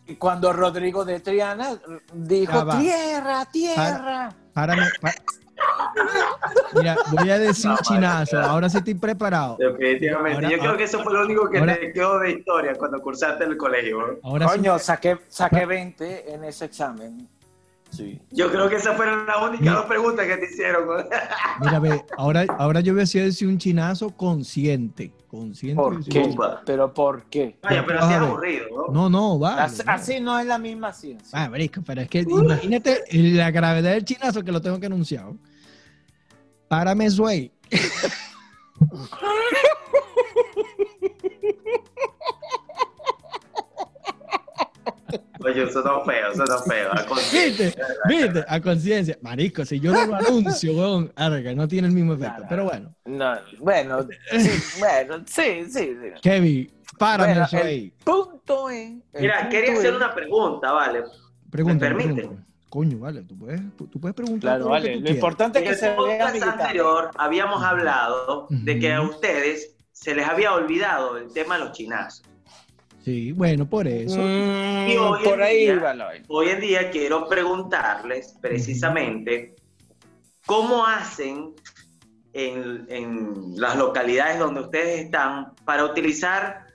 Y 0.06 0.16
cuando 0.16 0.52
Rodrigo 0.52 1.04
de 1.04 1.20
Triana 1.20 1.70
dijo 2.12 2.66
tierra, 2.78 3.44
tierra. 3.46 4.32
Párame, 4.52 4.86
pa- 5.00 5.14
Mira, 6.74 6.96
voy 7.12 7.30
a 7.30 7.38
decir 7.38 7.70
No, 7.70 7.76
chinazo. 7.82 8.40
Ahora 8.40 8.68
sí 8.68 8.78
estoy 8.78 8.94
preparado. 8.94 9.56
Definitivamente. 9.58 10.36
Ahora- 10.36 10.50
Yo 10.50 10.58
creo 10.58 10.76
que 10.76 10.84
eso 10.84 11.02
fue 11.02 11.12
lo 11.12 11.22
único 11.24 11.48
que 11.50 11.58
ahora- 11.58 11.78
te 11.78 11.92
quedó 11.92 12.18
de 12.20 12.30
historia 12.32 12.74
cuando 12.76 13.00
cursaste 13.00 13.44
en 13.44 13.50
el 13.52 13.56
colegio. 13.56 14.18
Ahora 14.22 14.48
sí. 14.48 14.56
Coño, 14.56 14.78
saqué, 14.78 15.18
saqué 15.28 15.66
20 15.66 16.32
en 16.32 16.44
ese 16.44 16.64
examen. 16.64 17.28
Sí. 17.90 18.20
Yo 18.30 18.50
creo 18.50 18.68
que 18.68 18.76
esas 18.76 18.96
fueron 18.96 19.26
las 19.26 19.36
únicas 19.42 19.74
dos 19.74 19.86
preguntas 19.86 20.26
que 20.26 20.36
te 20.36 20.44
hicieron. 20.46 21.06
Mira, 21.60 21.78
ve, 21.80 22.04
ahora, 22.16 22.44
ahora 22.58 22.80
yo 22.80 22.92
voy 22.92 23.02
a 23.02 23.04
decir 23.04 23.48
un 23.48 23.58
chinazo 23.58 24.10
consciente. 24.10 25.12
Consciente. 25.28 25.80
¿Por 25.80 26.04
qué? 26.04 26.34
¿Pero 26.66 26.94
por 26.94 27.24
qué? 27.24 27.56
Vaya, 27.62 27.84
pero 27.86 28.00
así 28.00 28.12
es 28.12 28.18
aburrido, 28.18 28.66
¿no? 28.70 28.92
No, 28.92 29.10
no, 29.10 29.38
vale. 29.38 29.62
Así, 29.62 29.82
vale. 29.84 29.90
así 29.90 30.20
no 30.20 30.38
es 30.38 30.46
la 30.46 30.58
misma 30.58 30.92
ciencia. 30.92 31.30
Ah, 31.32 31.48
brisco, 31.48 31.82
pero 31.84 32.02
es 32.02 32.08
que 32.08 32.20
imagínate 32.20 33.02
la 33.12 33.50
gravedad 33.50 33.92
del 33.92 34.04
chinazo 34.04 34.42
que 34.42 34.52
lo 34.52 34.60
tengo 34.60 34.80
que 34.80 34.86
anunciar. 34.86 35.26
Párame, 36.68 37.10
Sway. 37.10 37.52
Oye, 45.44 45.62
eso 45.62 45.78
es 45.80 46.06
feo, 46.06 46.32
eso 46.32 46.44
es 46.44 46.64
feo. 46.64 46.90
contrario. 47.08 47.22
¿Viste? 47.32 47.74
¿Viste? 48.08 48.44
A 48.48 48.60
conciencia. 48.60 49.18
Marisco, 49.22 49.64
si 49.64 49.80
yo 49.80 49.92
no 49.92 50.06
lo 50.06 50.14
anuncio, 50.16 50.72
weón, 50.74 51.12
arga, 51.16 51.54
no 51.54 51.66
tiene 51.66 51.88
el 51.88 51.94
mismo 51.94 52.14
efecto. 52.14 52.42
Pero 52.48 52.64
bueno, 52.64 52.94
No, 53.06 53.34
bueno, 53.58 54.02
sí, 54.30 54.50
bueno, 54.80 55.22
sí, 55.26 55.64
sí. 55.70 55.70
sí. 55.70 55.96
Kevin, 56.22 56.70
párame, 56.98 57.32
Bueno, 57.32 57.48
Sway. 57.48 57.92
Punto 58.04 58.70
es. 58.70 58.90
el 59.14 59.20
Mira, 59.22 59.36
punto 59.40 59.50
quería 59.50 59.72
hacer 59.72 59.90
es- 59.90 59.96
una 59.96 60.14
pregunta, 60.14 60.72
¿vale? 60.72 61.04
Pregúntame, 61.50 61.94
permite? 61.96 62.14
pregúntame. 62.14 62.46
Coño, 62.68 62.98
vale, 63.00 63.22
tú 63.22 63.36
puedes, 63.36 63.60
tú 63.76 64.00
puedes 64.00 64.14
preguntar. 64.14 64.50
Claro, 64.52 64.64
lo 64.66 64.70
vale. 64.70 64.90
tú 64.90 64.94
Lo 64.94 65.00
quieras. 65.00 65.14
importante 65.16 65.58
es 65.58 65.62
En 65.64 65.68
que 65.68 65.72
el 65.74 65.78
se 65.80 65.86
vea 65.88 65.96
podcast 65.96 66.34
militar. 66.34 66.60
anterior 66.60 67.10
habíamos 67.16 67.62
hablado 67.64 68.46
de 68.48 68.78
que 68.78 68.92
a 68.92 69.02
ustedes 69.02 69.74
se 69.90 70.14
les 70.14 70.28
había 70.28 70.52
olvidado 70.54 71.16
el 71.18 71.32
tema 71.32 71.58
de 71.58 71.64
los 71.64 71.72
chinazos. 71.72 72.22
Sí, 73.10 73.32
bueno, 73.32 73.68
por 73.68 73.88
eso. 73.88 74.20
Mm, 74.20 74.88
Y 74.88 74.96
hoy 74.96 75.24
por 75.24 75.34
en 75.34 75.42
ahí 75.42 75.58
día- 75.64 75.78
va. 75.80 76.10
Hoy 76.28 76.48
en 76.50 76.60
día 76.60 76.90
quiero 76.92 77.28
preguntarles 77.28 78.36
precisamente 78.40 79.56
cómo 80.46 80.86
hacen 80.86 81.54
en, 82.34 82.86
en 82.88 83.54
las 83.56 83.74
localidades 83.76 84.38
donde 84.38 84.60
ustedes 84.60 85.00
están 85.06 85.56
para 85.64 85.84
utilizar, 85.84 86.66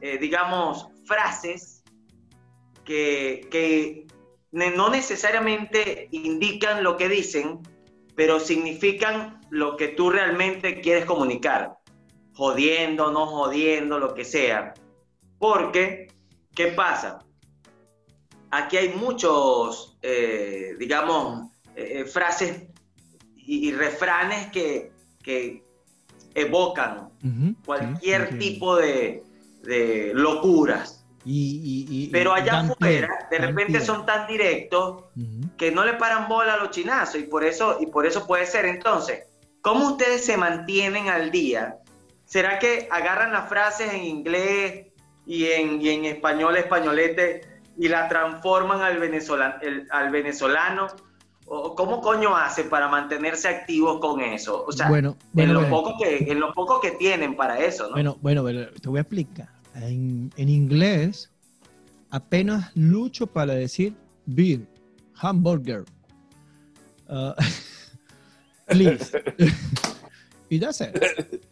eh, 0.00 0.16
digamos, 0.18 0.86
frases 1.04 1.82
que, 2.86 3.46
que 3.50 4.06
ne- 4.52 4.70
no 4.70 4.88
necesariamente 4.88 6.08
indican 6.12 6.82
lo 6.82 6.96
que 6.96 7.10
dicen, 7.10 7.60
pero 8.16 8.40
significan 8.40 9.38
lo 9.50 9.76
que 9.76 9.88
tú 9.88 10.08
realmente 10.08 10.80
quieres 10.80 11.04
comunicar, 11.04 11.74
jodiendo, 12.32 13.10
no 13.12 13.26
jodiendo, 13.26 13.98
lo 13.98 14.14
que 14.14 14.24
sea. 14.24 14.72
Porque, 15.44 16.06
¿qué 16.54 16.68
pasa? 16.68 17.18
Aquí 18.50 18.78
hay 18.78 18.94
muchos, 18.94 19.98
eh, 20.00 20.74
digamos, 20.78 21.50
eh, 21.76 22.06
frases 22.06 22.62
y, 23.36 23.68
y 23.68 23.72
refranes 23.72 24.50
que, 24.52 24.90
que 25.22 25.62
evocan 26.34 27.10
cualquier 27.62 28.30
sí, 28.30 28.38
tipo 28.38 28.76
de, 28.76 29.22
de 29.64 30.12
locuras. 30.14 31.04
Y, 31.26 31.60
y- 31.90 32.04
y- 32.04 32.08
Pero 32.08 32.32
allá 32.32 32.60
afuera, 32.60 33.28
de 33.30 33.36
repente 33.36 33.82
son 33.82 34.06
tan 34.06 34.26
directos 34.26 35.04
que 35.58 35.70
no 35.70 35.84
le 35.84 35.92
paran 35.92 36.26
bola 36.26 36.54
a 36.54 36.56
los 36.56 36.70
chinazos 36.70 37.16
y 37.20 37.24
por 37.24 37.44
eso, 37.44 37.76
y 37.82 37.86
por 37.88 38.06
eso 38.06 38.26
puede 38.26 38.46
ser. 38.46 38.64
Entonces, 38.64 39.24
¿cómo 39.60 39.88
ustedes 39.90 40.24
se 40.24 40.38
mantienen 40.38 41.08
al 41.10 41.30
día? 41.30 41.80
¿Será 42.24 42.58
que 42.58 42.88
agarran 42.90 43.30
las 43.30 43.46
frases 43.50 43.92
en 43.92 44.04
inglés 44.04 44.86
y 45.26 45.46
en, 45.46 45.80
y 45.80 45.88
en 45.90 46.04
español, 46.04 46.56
españolete, 46.56 47.42
y 47.78 47.88
la 47.88 48.08
transforman 48.08 48.82
al 48.82 48.98
venezolano, 48.98 49.54
al 49.90 50.10
venezolano? 50.10 50.86
¿O 51.46 51.74
cómo 51.74 52.00
coño 52.00 52.34
hace 52.34 52.64
para 52.64 52.88
mantenerse 52.88 53.48
activos 53.48 54.00
con 54.00 54.20
eso? 54.22 54.64
O 54.66 54.72
sea, 54.72 54.88
bueno, 54.88 55.16
en, 55.36 55.52
lo 55.52 55.60
bueno. 55.60 55.76
poco 55.76 55.98
que, 55.98 56.16
en 56.30 56.40
lo 56.40 56.52
poco 56.54 56.80
que 56.80 56.92
tienen 56.92 57.36
para 57.36 57.58
eso, 57.58 57.84
¿no? 57.88 57.92
Bueno, 57.92 58.16
bueno, 58.22 58.42
bueno, 58.42 58.66
te 58.80 58.88
voy 58.88 58.98
a 58.98 59.02
explicar. 59.02 59.48
En, 59.74 60.32
en 60.36 60.48
inglés, 60.48 61.30
apenas 62.10 62.74
lucho 62.74 63.26
para 63.26 63.54
decir 63.54 63.94
beer, 64.24 64.66
hamburger. 65.20 65.84
uh, 67.08 67.32
please. 68.66 69.12
y 70.48 70.58
that's 70.58 70.80
it. 70.80 71.42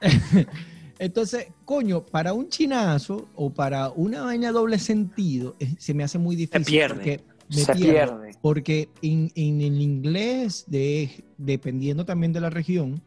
Entonces, 0.98 1.46
coño, 1.64 2.04
para 2.04 2.32
un 2.32 2.48
chinazo 2.48 3.28
o 3.34 3.50
para 3.50 3.90
una 3.90 4.22
vaina 4.22 4.52
doble 4.52 4.78
sentido, 4.78 5.56
eh, 5.58 5.74
se 5.78 5.94
me 5.94 6.04
hace 6.04 6.18
muy 6.18 6.36
difícil. 6.36 6.64
pierde. 6.64 6.94
porque 6.94 7.20
me 7.50 7.56
Se 7.56 7.72
pierdo. 7.74 8.20
pierde. 8.20 8.38
Porque 8.40 8.88
en, 9.02 9.30
en 9.34 9.60
el 9.60 9.80
inglés, 9.80 10.64
de, 10.68 11.10
dependiendo 11.38 12.04
también 12.04 12.32
de 12.32 12.40
la 12.40 12.50
región 12.50 13.00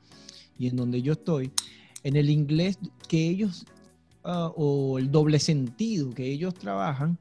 y 0.58 0.68
en 0.68 0.76
donde 0.76 1.02
yo 1.02 1.14
estoy, 1.14 1.52
en 2.04 2.16
el 2.16 2.30
inglés 2.30 2.78
que 3.08 3.28
ellos, 3.28 3.66
ah, 4.24 4.52
o 4.56 5.00
el 5.00 5.10
doble 5.12 5.40
sentido 5.40 6.12
que 6.12 6.26
ellos 6.32 6.54
trabajan, 6.54 7.18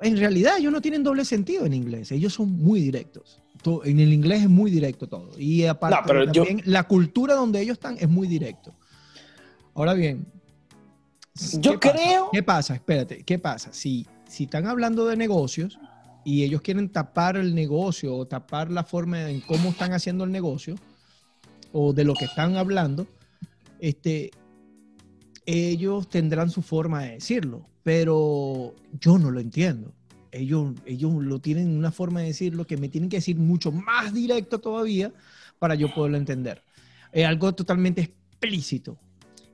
en 0.00 0.16
realidad 0.16 0.58
ellos 0.58 0.72
no 0.72 0.80
tienen 0.80 1.02
doble 1.02 1.24
sentido 1.24 1.66
en 1.66 1.74
inglés, 1.74 2.10
ellos 2.12 2.32
son 2.34 2.50
muy 2.52 2.80
directos. 2.80 3.40
To- 3.62 3.84
En 3.84 4.00
el 4.00 4.12
inglés 4.12 4.42
es 4.42 4.48
muy 4.48 4.70
directo 4.70 5.06
todo. 5.06 5.38
Y 5.38 5.64
aparte, 5.64 5.96
No, 6.00 6.06
pero 6.06 6.24
yo- 6.32 6.44
también 6.44 6.62
la 6.64 6.84
cultura 6.84 7.34
donde 7.34 7.60
ellos 7.60 7.74
están 7.74 7.96
es 7.98 8.08
muy 8.08 8.26
directo. 8.26 8.74
Ahora 9.74 9.94
bien, 9.94 10.26
Yo 11.60 11.78
¿qué 11.78 11.88
pasa? 11.90 11.94
creo- 12.04 12.28
¿Qué 12.32 12.42
pasa? 12.42 12.74
Espérate, 12.74 13.22
¿qué 13.22 13.38
pasa? 13.38 13.72
Si, 13.72 14.06
si 14.28 14.44
están 14.44 14.66
hablando 14.66 15.06
de 15.06 15.16
negocios 15.16 15.78
y 16.24 16.42
ellos 16.42 16.60
quieren 16.60 16.88
tapar 16.90 17.36
el 17.36 17.54
negocio 17.54 18.14
o 18.14 18.26
tapar 18.26 18.70
la 18.70 18.84
forma 18.84 19.30
en 19.30 19.40
cómo 19.40 19.70
están 19.70 19.92
haciendo 19.92 20.24
el 20.24 20.32
negocio 20.32 20.74
o 21.72 21.92
de 21.92 22.04
lo 22.04 22.14
que 22.14 22.24
están 22.26 22.56
hablando, 22.56 23.06
este, 23.78 24.30
ellos 25.46 26.08
tendrán 26.08 26.50
su 26.50 26.62
forma 26.62 27.04
de 27.04 27.12
decirlo, 27.12 27.66
pero 27.82 28.74
yo 29.00 29.18
no 29.18 29.30
lo 29.30 29.40
entiendo. 29.40 29.94
Ellos, 30.32 30.74
ellos 30.84 31.12
lo 31.14 31.40
tienen 31.40 31.76
una 31.76 31.90
forma 31.90 32.20
de 32.20 32.26
decirlo 32.26 32.66
que 32.66 32.76
me 32.76 32.88
tienen 32.88 33.08
que 33.08 33.16
decir 33.16 33.36
mucho 33.36 33.72
más 33.72 34.12
directo 34.12 34.58
todavía 34.58 35.12
para 35.58 35.74
yo 35.74 35.92
poderlo 35.94 36.18
entender. 36.18 36.62
Es 37.12 37.26
algo 37.26 37.52
totalmente 37.52 38.02
explícito. 38.02 38.96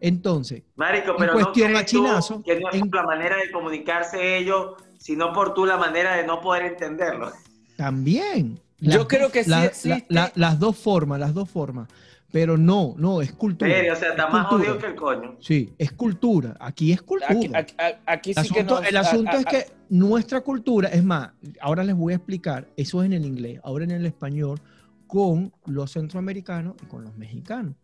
Entonces, 0.00 0.62
Marico, 0.76 1.16
En 1.22 1.28
cuestión 1.30 1.72
no 1.72 1.78
a 1.78 1.82
tú 1.82 1.86
chinazo, 1.86 2.42
que 2.42 2.60
no 2.60 2.68
es 2.70 2.74
en- 2.82 2.90
la 2.92 3.02
manera 3.04 3.36
de 3.36 3.50
comunicarse 3.50 4.36
ellos, 4.38 4.74
sino 4.98 5.32
por 5.32 5.54
tú 5.54 5.64
la 5.66 5.76
manera 5.78 6.16
de 6.16 6.26
no 6.26 6.40
poder 6.40 6.64
entenderlo. 6.66 7.32
También. 7.76 8.60
Yo 8.78 9.08
creo 9.08 9.30
que 9.30 9.44
sí 9.44 9.50
la- 9.50 9.64
existe. 9.66 10.04
la- 10.08 10.22
la- 10.24 10.32
las 10.34 10.58
dos 10.58 10.76
formas, 10.76 11.18
las 11.18 11.32
dos 11.34 11.48
formas. 11.50 11.88
Pero 12.32 12.58
no, 12.58 12.94
no, 12.98 13.22
es 13.22 13.32
cultura. 13.32 13.70
Serio, 13.70 13.92
o 13.92 13.96
sea, 13.96 14.10
está 14.10 14.26
Es 14.26 14.32
más 14.32 14.48
cultura. 14.48 14.70
jodido 14.72 14.78
que 14.84 14.86
el 14.92 14.96
coño. 14.96 15.36
Sí, 15.40 15.72
es 15.78 15.92
cultura. 15.92 16.56
Aquí 16.60 16.92
es 16.92 17.00
cultura. 17.00 17.58
Aquí, 17.60 17.74
aquí- 17.78 18.00
aquí 18.04 18.30
el 18.36 18.36
sí 18.44 18.52
que 18.52 18.60
asunto, 18.60 18.80
nos- 18.80 18.88
el 18.90 18.96
asunto 18.96 19.30
a- 19.30 19.40
es 19.40 19.46
a- 19.46 19.48
que 19.50 19.66
nuestra 19.88 20.40
cultura, 20.42 20.88
es 20.88 21.02
más, 21.04 21.30
ahora 21.60 21.84
les 21.84 21.94
voy 21.96 22.12
a 22.12 22.16
explicar, 22.16 22.66
eso 22.76 23.00
es 23.00 23.06
en 23.06 23.12
el 23.14 23.24
inglés, 23.24 23.60
ahora 23.64 23.84
en 23.84 23.92
el 23.92 24.04
español, 24.04 24.60
con 25.06 25.52
los 25.66 25.92
centroamericanos 25.92 26.74
y 26.82 26.86
con 26.86 27.04
los 27.04 27.16
mexicanos. 27.16 27.74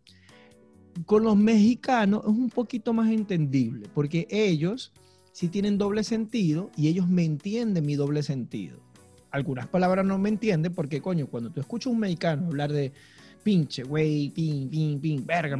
Con 1.05 1.23
los 1.23 1.35
mexicanos 1.35 2.21
es 2.23 2.29
un 2.29 2.49
poquito 2.49 2.93
más 2.93 3.09
entendible, 3.11 3.87
porque 3.93 4.27
ellos 4.29 4.91
sí 5.31 5.47
tienen 5.49 5.77
doble 5.77 6.03
sentido 6.03 6.69
y 6.77 6.87
ellos 6.87 7.07
me 7.07 7.23
entienden 7.25 7.85
mi 7.85 7.95
doble 7.95 8.21
sentido. 8.23 8.77
Algunas 9.31 9.67
palabras 9.67 10.05
no 10.05 10.19
me 10.19 10.29
entienden 10.29 10.73
porque, 10.73 11.01
coño, 11.01 11.25
cuando 11.27 11.49
tú 11.49 11.59
escuchas 11.59 11.87
a 11.87 11.89
un 11.89 11.99
mexicano 11.99 12.45
hablar 12.47 12.71
de 12.71 12.93
pinche, 13.43 13.83
güey, 13.83 14.29
pin, 14.29 14.69
pin, 14.69 14.99
pin, 15.01 15.25
verga, 15.25 15.57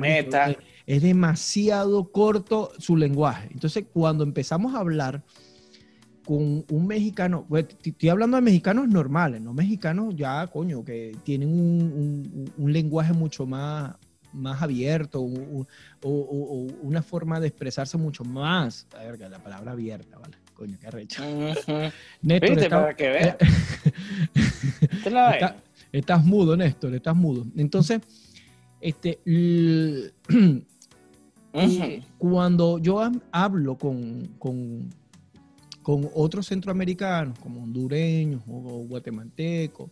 eh, 0.50 0.58
es 0.86 1.02
demasiado 1.02 2.12
corto 2.12 2.72
su 2.78 2.96
lenguaje. 2.96 3.50
Entonces, 3.52 3.86
cuando 3.92 4.24
empezamos 4.24 4.76
a 4.76 4.80
hablar 4.80 5.24
con 6.26 6.64
un 6.70 6.88
mexicano, 6.88 7.46
estoy 7.84 8.10
hablando 8.10 8.38
de 8.38 8.42
mexicanos 8.44 8.88
normales, 8.88 9.42
no 9.42 9.54
mexicanos 9.54 10.16
ya, 10.16 10.48
coño, 10.48 10.84
que 10.86 11.18
tienen 11.24 11.50
un, 11.50 11.82
un- 11.82 12.52
un 12.58 12.72
lenguaje 12.74 13.12
mucho 13.12 13.46
más, 13.46 13.96
más 14.34 14.62
abierto 14.62 15.22
o, 15.22 15.62
o- 15.62 15.68
o- 16.02 16.08
o 16.10 16.56
una 16.82 17.02
forma 17.02 17.40
de 17.40 17.48
expresarse 17.48 17.98
mucho 17.98 18.24
más. 18.24 18.88
Verga, 18.94 19.30
la 19.30 19.40
palabra 19.40 19.72
abierta, 19.74 20.18
¿vale? 20.18 20.36
Coño, 20.54 20.78
qué 20.80 20.92
recho. 20.92 21.24
Ujú. 21.24 21.52
Néstor, 22.22 22.50
Viste, 22.50 22.64
está- 22.64 22.82
para 22.82 22.96
que 22.96 23.10
veas. 23.10 23.38
Está- 25.36 25.56
estás 25.92 26.24
mudo, 26.26 26.56
Néstor, 26.58 26.94
estás 26.96 27.16
mudo. 27.16 27.46
Entonces, 27.58 28.02
este, 28.82 29.20
l- 29.26 30.12
cuando 32.18 32.80
yo 32.80 33.00
hablo 33.32 33.78
con, 33.78 34.28
con, 34.40 34.90
con 35.82 36.10
otros 36.16 36.48
centroamericanos, 36.48 37.38
como 37.40 37.62
hondureños 37.64 38.42
o 38.48 38.86
guatemaltecos 38.88 39.90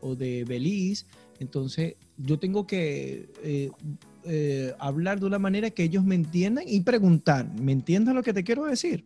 o 0.00 0.14
de 0.14 0.44
Belice, 0.44 1.06
entonces 1.40 1.94
yo 2.16 2.38
tengo 2.38 2.66
que 2.66 3.30
eh, 3.42 3.70
eh, 4.24 4.74
hablar 4.78 5.20
de 5.20 5.26
una 5.26 5.38
manera 5.38 5.70
que 5.70 5.84
ellos 5.84 6.04
me 6.04 6.14
entiendan 6.14 6.64
y 6.66 6.80
preguntar, 6.80 7.48
¿me 7.60 7.72
entiendes 7.72 8.14
lo 8.14 8.22
que 8.22 8.32
te 8.32 8.44
quiero 8.44 8.64
decir? 8.64 9.04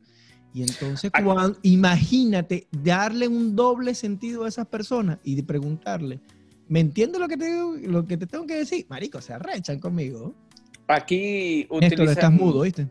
Y 0.54 0.62
entonces, 0.62 1.10
cuando, 1.24 1.58
imagínate 1.62 2.66
darle 2.70 3.26
un 3.26 3.56
doble 3.56 3.94
sentido 3.94 4.44
a 4.44 4.48
esas 4.48 4.66
personas 4.66 5.18
y 5.24 5.34
de 5.34 5.42
preguntarle, 5.42 6.20
¿me 6.68 6.80
entiendes 6.80 7.20
lo 7.20 7.28
que 7.28 7.36
te, 7.36 7.48
lo 7.86 8.06
que 8.06 8.16
te 8.16 8.26
tengo 8.26 8.46
que 8.46 8.56
decir? 8.56 8.86
Marico, 8.88 9.20
se 9.20 9.32
arrechan 9.32 9.78
conmigo. 9.78 10.34
Aquí 10.88 11.66
utilizan... 11.70 12.08
estás 12.08 12.32
mudo, 12.32 12.62
¿viste? 12.62 12.88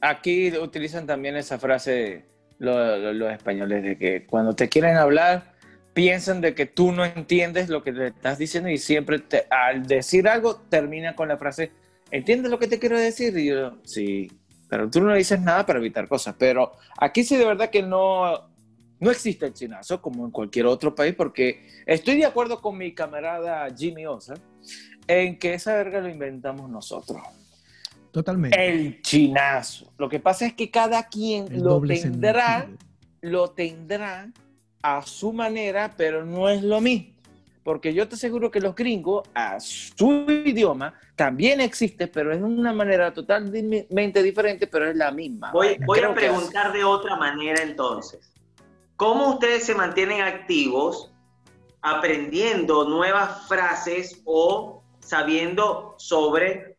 Aquí 0.00 0.52
utilizan 0.56 1.06
también 1.06 1.36
esa 1.36 1.58
frase 1.58 2.24
los, 2.58 3.32
españoles 3.32 3.82
de 3.82 3.98
que 3.98 4.26
cuando 4.26 4.54
te 4.54 4.68
quieren 4.68 4.96
hablar 4.96 5.55
piensan 5.96 6.42
de 6.42 6.54
que 6.54 6.66
tú 6.66 6.92
no 6.92 7.06
entiendes 7.06 7.70
lo 7.70 7.82
que 7.82 7.90
le 7.90 8.08
estás 8.08 8.36
diciendo 8.36 8.68
y 8.68 8.76
siempre 8.76 9.24
al 9.48 9.86
decir 9.86 10.28
algo 10.28 10.56
termina 10.56 11.16
con 11.16 11.26
la 11.26 11.38
frase 11.38 11.72
¿entiendes 12.10 12.50
lo 12.50 12.58
que 12.58 12.66
te 12.66 12.78
quiero 12.78 12.98
decir? 12.98 13.34
Y 13.38 13.46
yo, 13.46 13.78
sí, 13.82 14.30
pero 14.68 14.90
tú 14.90 15.00
no 15.00 15.14
dices 15.14 15.40
nada 15.40 15.64
para 15.64 15.78
evitar 15.78 16.06
cosas. 16.06 16.34
Pero 16.38 16.74
aquí 16.98 17.24
sí 17.24 17.38
de 17.38 17.46
verdad 17.46 17.70
que 17.70 17.82
no, 17.82 18.46
no 19.00 19.10
existe 19.10 19.46
el 19.46 19.54
chinazo 19.54 20.02
como 20.02 20.26
en 20.26 20.30
cualquier 20.30 20.66
otro 20.66 20.94
país 20.94 21.14
porque 21.14 21.66
estoy 21.86 22.18
de 22.18 22.26
acuerdo 22.26 22.60
con 22.60 22.76
mi 22.76 22.94
camarada 22.94 23.66
Jimmy 23.74 24.04
Osa 24.04 24.34
en 25.06 25.38
que 25.38 25.54
esa 25.54 25.76
verga 25.76 26.02
lo 26.02 26.10
inventamos 26.10 26.68
nosotros. 26.68 27.22
Totalmente. 28.10 28.68
El 28.68 29.00
chinazo. 29.00 29.94
Lo 29.96 30.10
que 30.10 30.20
pasa 30.20 30.44
es 30.44 30.52
que 30.52 30.70
cada 30.70 31.08
quien 31.08 31.62
lo 31.62 31.80
tendrá, 31.80 32.68
lo 33.22 33.48
tendrá 33.50 34.30
a 34.94 35.02
su 35.02 35.32
manera, 35.32 35.94
pero 35.96 36.24
no 36.24 36.48
es 36.48 36.62
lo 36.62 36.80
mismo. 36.80 37.14
Porque 37.62 37.92
yo 37.92 38.08
te 38.08 38.14
aseguro 38.14 38.50
que 38.50 38.60
los 38.60 38.74
gringos, 38.74 39.28
a 39.34 39.58
su 39.58 40.24
idioma, 40.28 40.94
también 41.16 41.60
existe, 41.60 42.06
pero 42.06 42.32
es 42.32 42.40
una 42.40 42.72
manera 42.72 43.12
totalmente 43.12 44.22
diferente, 44.22 44.66
pero 44.68 44.88
es 44.88 44.96
la 44.96 45.10
misma. 45.10 45.50
Voy, 45.50 45.76
voy 45.84 45.98
a 45.98 46.14
preguntar 46.14 46.72
de 46.72 46.84
otra 46.84 47.16
manera 47.16 47.62
entonces. 47.62 48.32
¿Cómo 48.94 49.30
ustedes 49.30 49.64
se 49.64 49.74
mantienen 49.74 50.20
activos 50.20 51.12
aprendiendo 51.82 52.88
nuevas 52.88 53.46
frases 53.46 54.20
o 54.24 54.82
sabiendo 54.98 55.94
sobre 55.98 56.76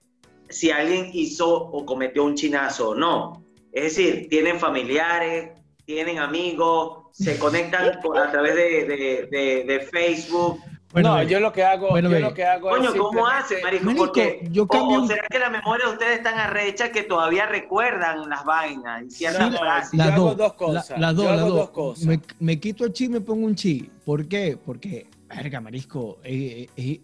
si 0.50 0.70
alguien 0.70 1.12
hizo 1.14 1.50
o 1.50 1.86
cometió 1.86 2.24
un 2.26 2.36
chinazo 2.36 2.90
o 2.90 2.96
no. 2.96 3.44
Es 3.72 3.96
decir, 3.96 4.28
tienen 4.30 4.60
familiares, 4.60 5.52
tienen 5.88 6.20
amigos, 6.20 7.06
se 7.12 7.40
conectan 7.40 7.88
a 8.18 8.32
través 8.32 8.56
de, 8.56 9.88
Facebook. 9.90 10.60
no, 10.94 11.24
yo 11.24 11.40
lo 11.40 11.54
que 11.54 11.64
hago, 11.64 11.98
yo 11.98 12.10
lo 12.10 12.34
que 12.34 12.44
hago 12.44 12.70
Coño, 12.70 12.94
¿cómo 12.94 13.26
hace, 13.26 13.62
marico? 13.64 13.94
Porque, 13.96 14.46
yo 14.52 14.68
cambio... 14.68 15.04
o, 15.04 15.08
será 15.08 15.26
que 15.30 15.40
la 15.40 15.50
memoria 15.50 15.86
de 15.86 15.94
ustedes 15.94 16.18
están 16.18 16.38
arrecha 16.38 16.92
que 16.92 17.04
todavía 17.04 17.46
recuerdan 17.46 18.28
las 18.28 18.44
vainas 18.44 19.04
y 19.04 19.12
ciertas 19.12 19.58
frases? 19.58 19.94
Las 19.94 20.16
dos 20.18 20.54
cosas. 20.54 21.00
Las 21.00 21.16
dos, 21.16 21.70
cosas. 21.70 22.06
Me, 22.06 22.20
me, 22.42 22.60
quito 22.60 22.84
el 22.84 22.92
chi 22.92 23.06
y 23.06 23.10
me 23.10 23.22
pongo 23.22 23.46
un 23.46 23.56
chi. 23.56 23.90
¿Por 24.04 24.28
qué? 24.28 24.58
Porque, 24.64 25.08
verga, 25.30 25.62
marisco, 25.62 26.18
eh, 26.22 26.68
eh, 26.76 26.84
eh, 26.84 27.02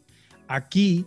aquí 0.49 1.05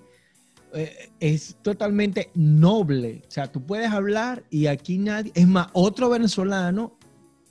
eh, 0.72 1.10
es 1.20 1.56
totalmente 1.60 2.30
noble. 2.34 3.22
O 3.28 3.30
sea, 3.30 3.52
tú 3.52 3.62
puedes 3.64 3.90
hablar 3.90 4.44
y 4.50 4.66
aquí 4.66 4.96
nadie. 4.96 5.30
Es 5.34 5.46
más, 5.46 5.68
otro 5.74 6.08
venezolano, 6.08 6.95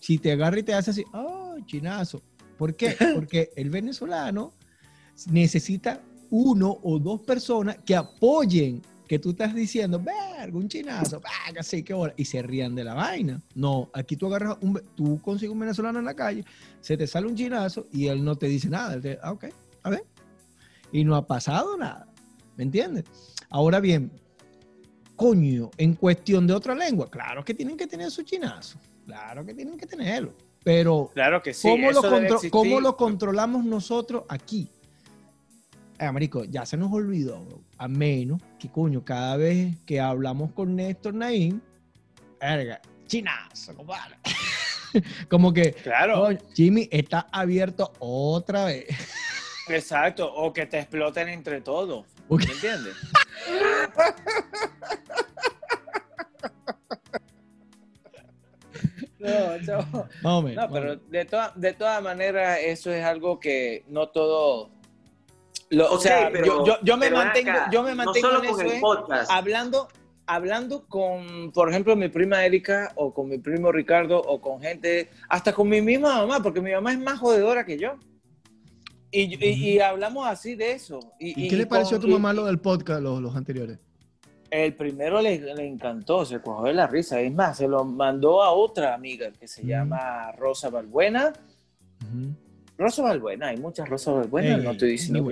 si 0.05 0.19
te 0.19 0.31
agarra 0.31 0.59
y 0.59 0.63
te 0.63 0.71
hace 0.71 0.91
así, 0.91 1.03
oh, 1.13 1.55
chinazo. 1.65 2.21
¿Por 2.59 2.75
qué? 2.75 2.95
Porque 3.15 3.49
el 3.55 3.71
venezolano 3.71 4.53
necesita 5.31 5.99
uno 6.29 6.77
o 6.83 6.99
dos 6.99 7.21
personas 7.21 7.79
que 7.83 7.95
apoyen 7.95 8.83
que 9.07 9.17
tú 9.17 9.31
estás 9.31 9.55
diciendo, 9.55 9.99
verga, 9.99 10.55
un 10.55 10.67
chinazo, 10.67 11.19
verga, 11.19 11.63
sí, 11.63 11.81
qué 11.81 11.95
hora, 11.95 12.13
y 12.17 12.25
se 12.25 12.43
rían 12.43 12.75
de 12.75 12.83
la 12.83 12.93
vaina. 12.93 13.41
No, 13.55 13.89
aquí 13.93 14.15
tú 14.15 14.27
agarras, 14.27 14.57
un, 14.61 14.79
tú 14.95 15.19
consigues 15.23 15.51
un 15.51 15.59
venezolano 15.59 15.97
en 15.97 16.05
la 16.05 16.13
calle, 16.13 16.45
se 16.81 16.97
te 16.97 17.07
sale 17.07 17.25
un 17.25 17.35
chinazo 17.35 17.87
y 17.91 18.05
él 18.05 18.23
no 18.23 18.35
te 18.35 18.45
dice 18.45 18.69
nada. 18.69 18.93
Él 18.93 19.01
te, 19.01 19.17
ah, 19.23 19.31
ok, 19.31 19.45
a 19.81 19.89
ver. 19.89 20.05
Y 20.91 21.03
no 21.03 21.15
ha 21.15 21.25
pasado 21.25 21.77
nada. 21.77 22.07
¿Me 22.57 22.63
entiendes? 22.63 23.05
Ahora 23.49 23.79
bien, 23.79 24.11
coño, 25.15 25.71
en 25.77 25.95
cuestión 25.95 26.45
de 26.45 26.53
otra 26.53 26.75
lengua, 26.75 27.09
claro 27.09 27.43
que 27.43 27.55
tienen 27.55 27.75
que 27.75 27.87
tener 27.87 28.11
su 28.11 28.21
chinazo. 28.21 28.77
Claro 29.05 29.45
que 29.45 29.53
tienen 29.53 29.77
que 29.77 29.85
tenerlo. 29.85 30.33
Pero, 30.63 31.11
claro 31.13 31.43
que 31.43 31.53
sí, 31.53 31.67
¿cómo, 31.67 31.91
lo, 31.91 32.01
¿cómo 32.49 32.81
lo 32.81 32.97
controlamos 32.97 33.63
nosotros 33.63 34.23
aquí? 34.27 34.67
Eh, 35.99 36.11
marico, 36.11 36.43
ya 36.43 36.65
se 36.65 36.75
nos 36.75 36.91
olvidó, 36.91 37.45
bro. 37.45 37.61
A 37.77 37.87
menos 37.87 38.41
que, 38.59 38.69
coño, 38.69 39.05
cada 39.05 39.37
vez 39.37 39.77
que 39.85 40.01
hablamos 40.01 40.51
con 40.51 40.75
Néstor 40.75 41.13
Naín, 41.13 41.61
verga, 42.39 42.81
chinazo, 43.05 43.75
compadre. 43.75 44.17
Como 45.29 45.53
que, 45.53 45.73
claro. 45.73 46.29
Jimmy 46.53 46.89
está 46.91 47.27
abierto 47.31 47.93
otra 47.99 48.65
vez. 48.65 48.87
Exacto, 49.69 50.33
o 50.33 50.51
que 50.51 50.65
te 50.65 50.79
exploten 50.79 51.29
entre 51.29 51.61
todos. 51.61 52.05
¿Me 52.29 52.43
entiendes? 52.43 52.95
no, 60.23 60.41
no, 60.41 60.69
pero 60.71 60.95
de, 60.95 61.25
toda, 61.25 61.53
de 61.55 61.73
todas 61.73 62.01
maneras, 62.01 62.59
eso 62.61 62.91
es 62.91 63.03
algo 63.03 63.39
que 63.39 63.83
no 63.87 64.09
todo. 64.09 64.71
o 65.71 65.99
sea, 65.99 66.31
yo, 66.83 66.97
me 66.97 67.09
mantengo, 67.09 67.51
yo 67.71 67.83
me 67.83 67.95
mantengo 67.95 68.43
en 68.43 68.45
eso, 68.45 68.61
¿eh? 68.61 68.81
hablando, 69.29 69.87
hablando 70.25 70.85
con, 70.87 71.51
por 71.51 71.69
ejemplo, 71.69 71.95
mi 71.95 72.09
prima 72.09 72.45
Erika 72.45 72.91
o 72.95 73.13
con 73.13 73.29
mi 73.29 73.37
primo 73.37 73.71
Ricardo 73.71 74.19
o 74.19 74.39
con 74.41 74.61
gente, 74.61 75.09
hasta 75.29 75.53
con 75.53 75.69
mi 75.69 75.81
misma 75.81 76.17
mamá, 76.17 76.41
porque 76.41 76.61
mi 76.61 76.71
mamá 76.71 76.91
es 76.91 76.99
más 76.99 77.19
jodedora 77.19 77.65
que 77.65 77.77
yo. 77.77 77.97
Y, 79.11 79.79
hablamos 79.79 80.27
así 80.27 80.55
de 80.55 80.73
eso. 80.73 80.99
¿Y, 81.19 81.47
qué 81.47 81.55
le 81.55 81.65
pareció 81.65 81.97
a 81.97 81.99
tu 82.01 82.09
mamá 82.09 82.33
lo 82.33 82.45
del 82.45 82.59
podcast, 82.59 83.01
los, 83.01 83.21
los 83.21 83.35
anteriores? 83.35 83.79
El 84.63 84.73
primero 84.73 85.21
le, 85.21 85.39
le, 85.39 85.67
encantó, 85.67 86.25
se 86.25 86.39
cogió 86.39 86.65
de 86.67 86.73
la 86.73 86.87
risa. 86.87 87.19
Es 87.19 87.33
más, 87.33 87.57
se 87.57 87.67
lo 87.67 87.83
mandó 87.83 88.41
a 88.41 88.51
otra 88.51 88.93
amiga 88.93 89.31
que 89.31 89.47
se 89.47 89.65
llama 89.65 90.31
Rosa 90.33 90.69
Balbuena. 90.69 91.33
Rosa 92.77 93.03
Balbuena, 93.03 93.47
hay 93.47 93.57
muchas 93.57 93.87
Rosa 93.87 94.11
Balbuena, 94.11 94.57
no 94.57 94.71
estoy 94.71 94.91
diciendo. 94.91 95.23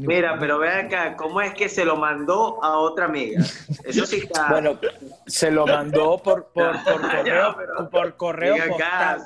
Mira, 0.00 0.36
pero 0.38 0.58
ve 0.58 0.68
acá, 0.68 1.16
¿cómo 1.16 1.40
es 1.40 1.54
que 1.54 1.68
se 1.70 1.86
lo 1.86 1.96
mandó 1.96 2.62
a 2.62 2.76
otra 2.78 3.06
amiga? 3.06 3.40
Eso 3.84 4.04
sí 4.04 4.16
está. 4.16 4.50
bueno, 4.50 4.78
se 5.26 5.50
lo 5.50 5.66
mandó 5.66 6.18
por, 6.18 6.48
por, 6.52 6.72
por 6.84 7.00
correo, 7.00 7.56
por 7.90 8.16
correo 8.16 8.56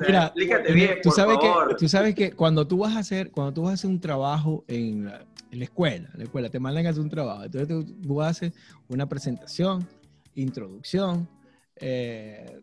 Mira, 0.06 0.26
explícate 0.26 0.72
bien, 0.72 0.98
tú 1.02 1.10
sabes 1.10 1.38
que 1.38 1.74
tú 1.76 1.88
sabes 1.88 2.14
que 2.14 2.32
cuando 2.32 2.66
tú 2.68 2.78
vas 2.78 2.94
a 2.94 3.00
hacer, 3.00 3.32
cuando 3.32 3.52
tú 3.52 3.62
vas 3.62 3.72
a 3.72 3.74
hacer 3.74 3.90
un 3.90 4.00
trabajo 4.00 4.64
en, 4.68 5.10
en 5.50 5.58
la 5.58 5.64
escuela, 5.64 6.08
en 6.12 6.18
la 6.18 6.24
escuela 6.24 6.48
te 6.48 6.58
mandan 6.58 6.86
a 6.86 6.90
hacer 6.90 7.02
un 7.02 7.10
trabajo, 7.10 7.44
entonces 7.44 7.86
tú, 8.02 8.22
hacer 8.22 8.52
una 8.88 9.08
presentación, 9.08 9.86
introducción, 10.34 11.28
eh, 11.76 12.60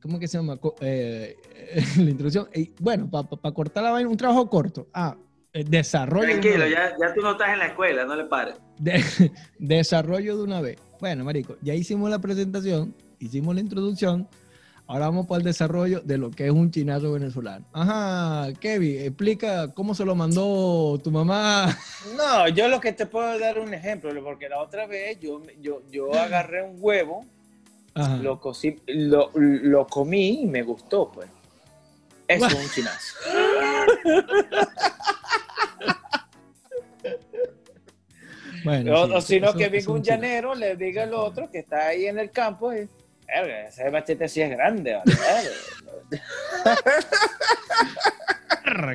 ¿cómo 0.00 0.18
que 0.18 0.28
se 0.28 0.38
llama? 0.38 0.58
Eh, 0.80 1.36
la 1.96 2.10
introducción. 2.10 2.48
bueno, 2.78 3.10
para 3.10 3.54
cortar 3.54 3.84
la 3.84 3.90
vaina, 3.90 4.08
un 4.08 4.16
trabajo 4.16 4.48
corto. 4.48 4.88
Ah, 4.92 5.16
eh, 5.52 5.64
desarrollo. 5.64 6.28
Tranquilo, 6.28 6.66
ya, 6.68 6.96
ya, 6.98 7.12
tú 7.12 7.22
no 7.22 7.32
estás 7.32 7.50
en 7.50 7.58
la 7.58 7.66
escuela, 7.66 8.04
no 8.04 8.14
le 8.14 8.24
pares. 8.24 8.56
desarrollo 9.58 10.36
de 10.36 10.42
una 10.44 10.60
vez. 10.60 10.78
Bueno, 11.00 11.24
Marico, 11.24 11.56
ya 11.60 11.74
hicimos 11.74 12.08
la 12.10 12.20
presentación, 12.20 12.94
hicimos 13.18 13.54
la 13.54 13.60
introducción. 13.60 14.28
Ahora 14.90 15.06
vamos 15.06 15.28
para 15.28 15.38
el 15.38 15.44
desarrollo 15.44 16.00
de 16.00 16.18
lo 16.18 16.32
que 16.32 16.46
es 16.46 16.50
un 16.50 16.72
chinazo 16.72 17.12
venezolano. 17.12 17.64
Ajá, 17.72 18.48
Kevin, 18.58 19.02
explica 19.02 19.72
cómo 19.72 19.94
se 19.94 20.04
lo 20.04 20.16
mandó 20.16 20.98
tu 20.98 21.12
mamá. 21.12 21.78
No, 22.16 22.48
yo 22.48 22.66
lo 22.66 22.80
que 22.80 22.92
te 22.92 23.06
puedo 23.06 23.38
dar 23.38 23.60
un 23.60 23.72
ejemplo, 23.72 24.10
porque 24.24 24.48
la 24.48 24.60
otra 24.60 24.88
vez 24.88 25.20
yo, 25.20 25.42
yo, 25.60 25.82
yo 25.92 26.12
agarré 26.12 26.64
un 26.64 26.76
huevo 26.80 27.24
lo, 27.94 28.40
lo, 28.88 29.30
lo, 29.34 29.86
comí 29.86 30.42
y 30.42 30.46
me 30.46 30.62
gustó, 30.62 31.12
pues. 31.12 31.28
Es 32.26 32.42
un 32.42 32.70
chinazo. 32.70 33.14
Bueno, 38.64 39.02
o, 39.02 39.20
si 39.20 39.40
no, 39.40 39.54
que 39.54 39.68
venga 39.68 39.92
un 39.92 40.02
llanero, 40.02 40.54
le 40.54 40.76
diga 40.76 41.04
al 41.04 41.14
otro 41.14 41.48
que 41.50 41.60
está 41.60 41.86
ahí 41.88 42.06
en 42.06 42.18
el 42.18 42.30
campo 42.30 42.74
y, 42.74 42.88
ese 43.68 43.90
machete 43.90 44.28
sí 44.28 44.42
es 44.42 44.50
grande, 44.50 44.98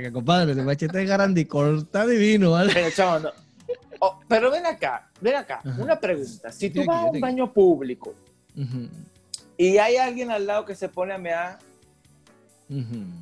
que 0.01 0.11
compadre, 0.13 0.51
ese 0.53 0.63
machete 0.63 1.01
es 1.03 1.09
grande 1.09 1.41
y 1.41 1.45
corta 1.45 2.05
divino, 2.05 2.51
¿vale? 2.51 2.73
Pero, 2.73 3.33
oh, 3.99 4.19
pero 4.27 4.51
ven 4.51 4.65
acá, 4.65 5.09
ven 5.21 5.35
acá, 5.35 5.61
una 5.77 5.99
pregunta. 5.99 6.51
Si 6.51 6.69
tú 6.69 6.83
vas 6.85 7.03
a 7.03 7.05
un 7.05 7.19
baño 7.19 7.51
público 7.51 8.13
y 9.57 9.77
hay 9.77 9.97
alguien 9.97 10.31
al 10.31 10.45
lado 10.45 10.65
que 10.65 10.75
se 10.75 10.89
pone 10.89 11.13
a 11.13 11.17
mear. 11.17 11.59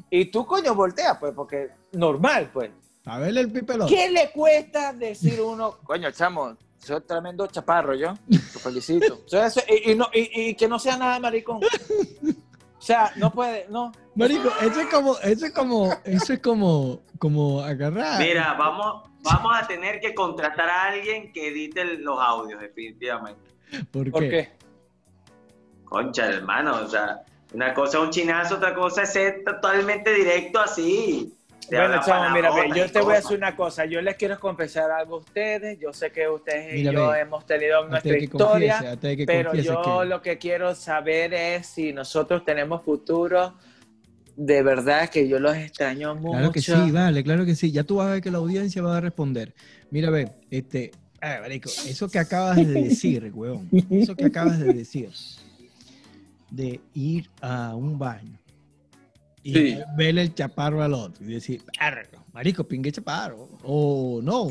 Y 0.10 0.26
tú, 0.26 0.46
coño, 0.46 0.74
volteas, 0.74 1.18
pues, 1.20 1.34
porque 1.36 1.70
normal, 1.92 2.50
pues. 2.54 2.72
A 3.06 3.20
verle 3.20 3.42
el 3.42 3.52
pipelón. 3.52 3.90
¿Qué 3.90 4.10
le 4.10 4.32
cuesta 4.32 4.94
decir 4.94 5.42
uno, 5.42 5.78
coño, 5.84 6.10
chamo, 6.12 6.56
soy 6.86 7.02
tremendo 7.02 7.48
chaparro 7.48 7.94
yo, 7.96 8.14
te 8.28 8.38
felicito. 8.60 9.22
Soy 9.26 9.42
ese- 9.42 9.66
y, 9.68 9.92
y 9.92 9.96
no, 9.96 10.08
y, 10.14 10.50
y 10.50 10.56
que 10.56 10.68
no 10.68 10.78
sea 10.80 10.98
nada 10.98 11.20
maricón. 11.20 11.60
O 11.64 12.82
sea, 12.86 13.14
no 13.16 13.32
puede, 13.32 13.66
no. 13.70 13.92
Marico, 14.16 14.50
eso 14.62 14.82
es 14.82 14.88
como, 14.88 15.18
eso 15.20 15.46
es 15.46 15.54
como, 15.54 15.94
eso 16.04 16.34
es 16.34 16.40
como, 16.42 17.00
como 17.18 17.62
agarrar. 17.62 18.20
Mira, 18.20 18.54
vamos, 18.56 19.10
vamos 19.22 19.52
a 19.56 19.66
tener 19.66 20.02
que 20.02 20.14
contratar 20.14 20.70
a 20.70 20.84
alguien 20.92 21.32
que 21.32 21.48
edite 21.48 21.86
los 22.00 22.20
audios, 22.20 22.60
definitivamente. 22.60 23.42
¿Por 23.92 24.04
qué? 24.06 24.12
¿Por 24.12 24.22
qué? 24.30 24.52
Concha, 25.86 26.28
hermano, 26.28 26.76
o 26.84 26.90
sea, 26.90 27.22
una 27.54 27.74
cosa 27.74 28.00
es 28.00 28.04
un 28.04 28.10
chinazo, 28.10 28.56
otra 28.56 28.74
cosa 28.74 29.04
es 29.04 29.14
ser 29.14 29.44
totalmente 29.46 30.12
directo 30.14 30.60
así. 30.60 31.34
Bueno, 31.70 32.02
chamo, 32.06 32.36
mira, 32.36 32.52
yo 32.76 32.92
te 32.92 33.02
voy 33.02 33.14
a 33.14 33.16
decir 33.18 33.38
una 33.38 33.56
cosa. 33.56 33.86
Yo 33.86 34.02
les 34.02 34.16
quiero 34.16 34.40
confesar 34.40 34.92
algo 34.92 35.16
a 35.16 35.20
ustedes. 35.20 35.80
Yo 35.80 35.94
sé 35.94 36.12
que 36.12 36.28
ustedes 36.28 36.74
y 36.74 36.78
Mira, 36.78 36.92
yo 36.92 37.10
ve, 37.10 37.20
hemos 37.22 37.46
tenido 37.46 37.88
nuestra 37.88 38.18
historia. 38.18 38.78
confiese, 39.00 39.26
Pero 39.26 39.54
yo 39.56 39.82
que- 39.82 40.06
lo 40.08 40.22
que 40.22 40.38
quiero 40.38 40.76
saber 40.76 41.34
es 41.34 41.68
si 41.68 41.94
nosotros 41.94 42.44
tenemos 42.46 42.84
futuro. 42.84 43.54
De 44.36 44.64
verdad 44.64 45.10
que 45.10 45.28
yo 45.28 45.40
los 45.40 45.56
extraño 45.56 46.16
mucho. 46.16 46.32
Claro 46.32 46.52
que 46.52 46.62
sí, 46.62 46.92
vale, 46.92 47.24
claro 47.24 47.46
que 47.46 47.56
sí. 47.56 47.72
Ya 47.72 47.84
tú 47.84 47.98
vas 47.98 48.08
a 48.08 48.12
ver 48.14 48.22
que 48.22 48.32
la 48.32 48.40
audiencia 48.40 48.82
va 48.82 48.98
a 48.98 49.02
responder. 49.02 49.54
Mira, 49.92 50.10
ve, 50.10 50.28
este, 50.50 50.90
ah, 51.22 51.38
marico, 51.42 51.70
eso 51.70 52.10
que 52.10 52.18
acabas 52.18 52.56
de 52.58 52.66
decir, 52.66 53.32
weón, 53.34 53.70
eso 53.92 54.16
que 54.16 54.26
acabas 54.26 54.60
de 54.60 54.74
decir, 54.74 55.10
de 56.50 56.80
ir 56.96 57.30
a 57.42 57.76
un 57.76 57.98
baño 58.00 58.40
y 59.44 59.54
Sí. 59.54 59.80
verle 59.98 60.22
el 60.22 60.34
chaparro 60.34 60.82
al 60.82 60.94
otro 60.94 61.24
y 61.26 61.34
decir, 61.34 61.62
"Arro, 61.80 62.02
marico, 62.32 62.64
pingue 62.64 62.92
chaparro, 62.92 63.50
o 63.64 64.20
no, 64.24 64.44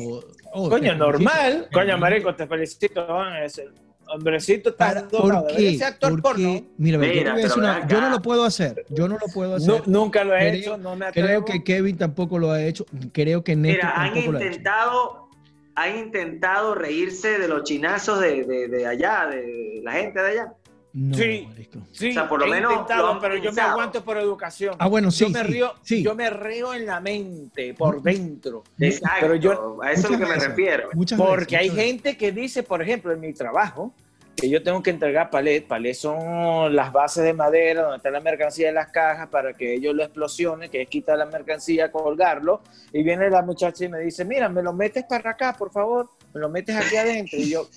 o, 0.53 0.69
Coño, 0.69 0.93
normal. 0.95 1.67
Coño, 1.73 1.97
marico, 1.97 2.33
te 2.35 2.45
felicito. 2.47 3.05
Juan, 3.07 3.43
es 3.43 3.57
el 3.57 3.71
hombrecito 4.07 4.69
está. 4.69 5.07
¿Por 5.09 5.47
qué? 5.47 5.79
actor 5.83 6.11
¿Por 6.11 6.21
porno. 6.21 6.37
qué? 6.53 6.63
Mira, 6.77 6.97
yo, 6.99 7.13
Mira, 7.13 7.35
una- 7.55 7.87
yo 7.87 7.99
no 8.01 8.09
lo 8.11 8.21
puedo 8.21 8.43
hacer, 8.43 8.85
yo 8.89 9.07
no 9.07 9.17
lo 9.17 9.25
puedo 9.33 9.55
hacer. 9.55 9.67
Nu- 9.67 9.81
nunca 9.87 10.23
lo 10.23 10.35
he 10.35 10.39
Creo- 10.39 10.53
hecho, 10.53 10.77
no 10.77 10.95
me. 10.95 11.07
Creo 11.11 11.43
que 11.43 11.63
Kevin 11.63 11.97
tampoco 11.97 12.37
lo 12.37 12.51
ha 12.51 12.61
hecho. 12.63 12.85
Creo 13.13 13.43
que 13.43 13.55
Néstor 13.55 13.85
Mira, 13.85 13.95
han 14.01 14.13
tampoco 14.13 14.31
lo 14.33 14.37
ha 14.37 14.41
hecho. 14.41 14.47
intentado, 14.49 15.29
han 15.75 15.97
intentado 15.97 16.75
reírse 16.75 17.39
de 17.39 17.47
los 17.47 17.63
chinazos 17.63 18.19
de, 18.21 18.43
de, 18.43 18.67
de 18.67 18.85
allá, 18.85 19.25
de 19.25 19.81
la 19.83 19.93
gente 19.93 20.21
de 20.21 20.29
allá. 20.29 20.53
No, 20.93 21.15
Sí. 21.17 21.49
Sí, 21.91 22.09
O 22.11 22.13
sea, 22.13 22.29
por 22.29 22.39
lo 22.39 22.45
he 22.45 22.49
menos 22.51 22.71
intentado, 22.71 23.07
lo 23.07 23.13
han 23.13 23.19
pero 23.19 23.35
yo 23.37 23.51
me 23.51 23.61
aguanto 23.61 24.03
por 24.03 24.17
educación. 24.17 24.75
Ah, 24.77 24.87
bueno, 24.87 25.09
sí, 25.09 25.23
yo 25.25 25.29
me 25.31 25.39
sí, 25.39 25.45
río, 25.45 25.73
sí. 25.81 26.03
yo 26.03 26.13
me 26.15 26.29
río 26.29 26.73
en 26.73 26.85
la 26.85 26.99
mente, 26.99 27.73
por 27.73 28.01
dentro. 28.03 28.63
Exacto, 28.79 29.17
Pero 29.21 29.35
yo- 29.35 29.79
a 29.81 29.91
eso 29.91 30.07
es 30.07 30.11
lo 30.11 30.19
que 30.19 30.25
me 30.31 30.35
refiero. 30.39 30.89
Muchas 30.93 31.17
Porque 31.19 31.55
veces, 31.57 31.59
hay 31.59 31.69
muchas 31.69 31.75
veces. 31.77 31.91
gente 31.91 32.17
que 32.17 32.31
dice, 32.31 32.61
por 32.63 32.81
ejemplo, 32.83 33.11
en 33.11 33.19
mi 33.21 33.33
trabajo, 33.33 33.91
que 34.35 34.49
yo 34.49 34.61
tengo 34.63 34.81
que 34.83 34.89
entregar 34.91 35.29
palet. 35.29 35.65
Palet 35.67 35.93
son 35.95 36.75
las 36.75 36.91
bases 36.91 37.23
de 37.23 37.33
madera 37.33 37.83
donde 37.83 37.97
está 37.97 38.09
la 38.09 38.19
mercancía 38.19 38.67
de 38.67 38.73
las 38.73 38.87
cajas 38.89 39.29
para 39.29 39.53
que 39.53 39.75
ellos 39.75 39.93
lo 39.95 40.03
explosionen, 40.03 40.69
que 40.71 40.81
es 40.81 40.89
quitar 40.89 41.17
la 41.17 41.25
mercancía, 41.27 41.91
colgarlo. 41.91 42.61
Y 42.91 43.03
viene 43.03 43.29
la 43.29 43.41
muchacha 43.43 43.85
y 43.85 43.89
me 43.89 43.99
dice, 43.99 44.25
mira, 44.25 44.49
me 44.49 44.61
lo 44.63 44.73
metes 44.73 45.05
para 45.05 45.31
acá, 45.31 45.55
por 45.57 45.71
favor. 45.71 46.09
Me 46.33 46.41
lo 46.41 46.49
metes 46.49 46.75
aquí 46.75 46.95
adentro. 46.97 47.37
Y 47.39 47.49
yo... 47.51 47.67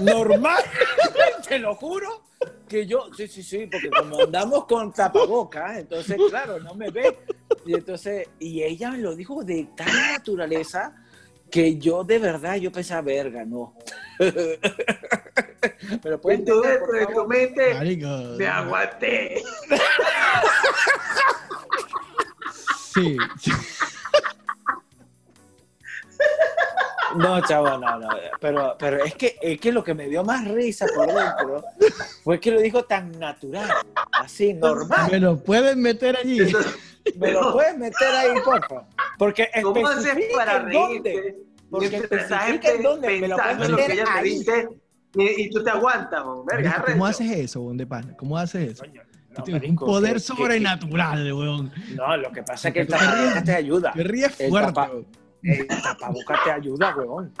Normal, 0.00 0.62
te 1.48 1.58
lo 1.58 1.74
juro. 1.74 2.22
Que 2.68 2.86
yo, 2.86 3.08
sí, 3.16 3.26
sí, 3.26 3.42
sí, 3.42 3.66
porque 3.70 3.90
como 3.90 4.22
andamos 4.22 4.66
con 4.66 4.92
tapabocas, 4.92 5.78
entonces, 5.78 6.16
claro, 6.28 6.60
no 6.60 6.74
me 6.74 6.90
ve. 6.90 7.18
Y 7.66 7.74
entonces, 7.74 8.28
y 8.38 8.62
ella 8.62 8.90
me 8.90 8.98
lo 8.98 9.16
dijo 9.16 9.42
de 9.42 9.68
tal 9.76 9.88
naturaleza 10.12 10.94
que 11.50 11.78
yo 11.78 12.04
de 12.04 12.18
verdad, 12.18 12.56
yo 12.56 12.70
pensaba, 12.70 13.02
verga, 13.02 13.44
no. 13.44 13.74
Pero 16.02 16.20
puedes 16.20 16.44
Dentro 16.44 16.64
entender, 16.64 17.08
de, 17.08 17.14
tu 17.14 17.26
mente, 17.26 17.74
Marico, 17.74 18.06
me 18.36 18.46
aguanté. 18.46 19.42
Sí, 22.92 23.16
sí. 23.40 23.50
No, 27.18 27.40
chavo, 27.46 27.76
no, 27.78 27.98
no. 27.98 28.08
Pero, 28.40 28.76
pero 28.78 29.04
es, 29.04 29.14
que, 29.14 29.36
es 29.42 29.60
que 29.60 29.72
lo 29.72 29.82
que 29.84 29.94
me 29.94 30.08
dio 30.08 30.24
más 30.24 30.46
risa 30.48 30.86
por 30.94 31.06
dentro 31.06 31.62
fue 32.24 32.38
que 32.40 32.50
lo 32.50 32.60
dijo 32.60 32.84
tan 32.84 33.12
natural, 33.18 33.70
así, 34.12 34.54
normal. 34.54 35.08
Me 35.10 35.18
lo 35.20 35.42
pueden 35.42 35.80
meter 35.82 36.16
allí. 36.16 36.38
¿Me 37.16 37.32
lo 37.32 37.52
puedes 37.52 37.76
meter 37.78 38.08
ahí, 38.08 38.28
porfa? 38.44 38.82
Porque 39.18 39.48
¿Cómo 39.62 39.86
haces 39.88 40.06
especifica 40.06 40.36
para 40.36 40.56
en 40.58 40.72
dónde. 40.72 41.10
reírte? 41.12 41.36
Porque 41.70 41.86
especifica 41.96 42.70
en 42.70 42.82
dónde. 42.82 43.20
Me 43.20 43.28
lo 43.28 43.36
puedes 43.36 43.56
pensando 43.56 43.64
en 43.64 43.70
lo 43.72 43.76
que 43.76 43.82
meter 43.88 43.98
ella 43.98 44.14
ahí. 44.14 44.44
y, 45.14 45.42
y 45.42 45.50
tú 45.50 45.62
te 45.64 45.70
aguantas, 45.70 46.22
verga, 46.46 46.82
¿Cómo 46.86 47.06
arrecho. 47.06 47.24
haces 47.24 47.38
eso, 47.38 47.60
bon 47.62 47.76
de 47.76 47.86
pana? 47.86 48.14
¿Cómo 48.16 48.36
haces 48.38 48.72
eso? 48.72 48.84
Coño, 48.84 49.02
no, 49.30 49.44
marico, 49.52 49.84
un 49.84 49.90
poder 49.92 50.08
que- 50.10 50.14
que- 50.14 50.20
sobrenatural, 50.20 51.32
weón. 51.32 51.70
que- 51.70 51.94
No, 51.94 52.16
lo 52.16 52.30
que 52.32 52.42
pasa 52.42 52.68
es 52.68 52.74
que 52.74 52.80
el 52.80 52.86
Tú 52.88 52.94
te 53.44 53.54
ayuda. 53.54 53.92
Te 53.92 54.02
ríes 54.02 54.38
El 54.40 54.50
fuerte. 54.50 54.72
tapa- 54.72 54.90
weón. 54.90 55.06
El 55.42 55.66
tapabocas 55.66 56.44
te 56.44 56.50
ayuda, 56.50 56.94
weón. 56.96 57.32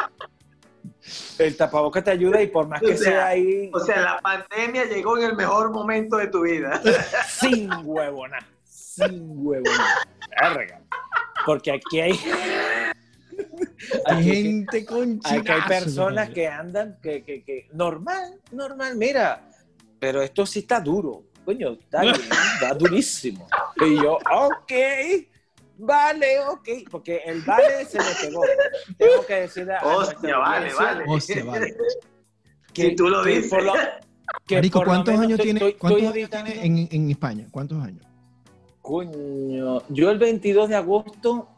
El 1.38 1.56
tapabocas 1.56 2.04
te 2.04 2.10
ayuda 2.10 2.42
y 2.42 2.48
por 2.48 2.68
más 2.68 2.82
O 2.82 2.86
que 2.86 2.96
sea, 2.96 3.10
sea 3.10 3.26
ahí 3.26 3.70
O 3.72 3.80
sea, 3.80 4.00
la 4.00 4.18
pandemia 4.20 4.84
llegó 4.84 5.16
en 5.18 5.24
el 5.24 5.36
mejor 5.36 5.70
momento 5.70 6.16
de 6.16 6.28
tu 6.28 6.42
vida. 6.42 6.80
sin 7.28 7.70
huevona. 7.84 8.38
Sin 8.64 9.22
huevona. 9.36 9.84
Verga. 10.40 10.80
Porque 11.46 11.72
aquí 11.72 12.00
hay. 12.00 12.20
Hay 14.06 14.24
gente 14.24 14.84
con 14.84 15.20
Aquí 15.24 15.50
hay 15.50 15.60
personas 15.62 16.30
que 16.30 16.48
andan, 16.48 16.98
que, 17.00 17.22
que, 17.22 17.44
que, 17.44 17.68
normal, 17.72 18.40
normal, 18.50 18.96
mira, 18.96 19.48
pero 19.98 20.22
esto 20.22 20.44
sí 20.44 20.60
está 20.60 20.80
duro, 20.80 21.24
coño, 21.44 21.72
está, 21.72 22.00
bien, 22.02 22.14
está 22.54 22.74
durísimo. 22.74 23.48
Y 23.76 23.96
yo, 23.96 24.14
ok, 24.14 24.72
vale, 25.78 26.40
ok, 26.40 26.68
porque 26.90 27.22
el 27.24 27.42
vale 27.42 27.84
se 27.86 27.98
me 27.98 28.04
pegó. 28.20 28.42
Tengo 28.96 29.26
que 29.26 29.34
decirle 29.34 29.74
a 29.74 29.84
Hostia, 29.86 30.36
vale, 30.38 30.72
vale. 30.74 31.04
Hostia, 31.08 31.44
vale. 31.44 31.74
Si 32.74 32.94
tú 32.94 33.08
lo 33.08 33.22
que 33.22 33.30
dices. 33.30 33.50
por 33.50 33.62
lo- 33.62 33.72
que 34.46 34.56
Marico, 34.56 34.82
¿cuántos 34.84 35.14
menos 35.14 35.26
años 35.26 35.40
tiene, 35.40 35.58
estoy- 35.60 35.74
¿cuántos 35.74 36.02
estoy 36.02 36.20
años 36.22 36.30
tiene 36.30 36.50
evitando- 36.50 36.88
en, 36.92 37.02
en 37.02 37.10
España? 37.10 37.46
¿Cuántos 37.50 37.82
años? 37.82 38.04
Coño, 38.82 39.82
yo 39.88 40.10
el 40.10 40.18
22 40.18 40.68
de 40.68 40.76
agosto 40.76 41.48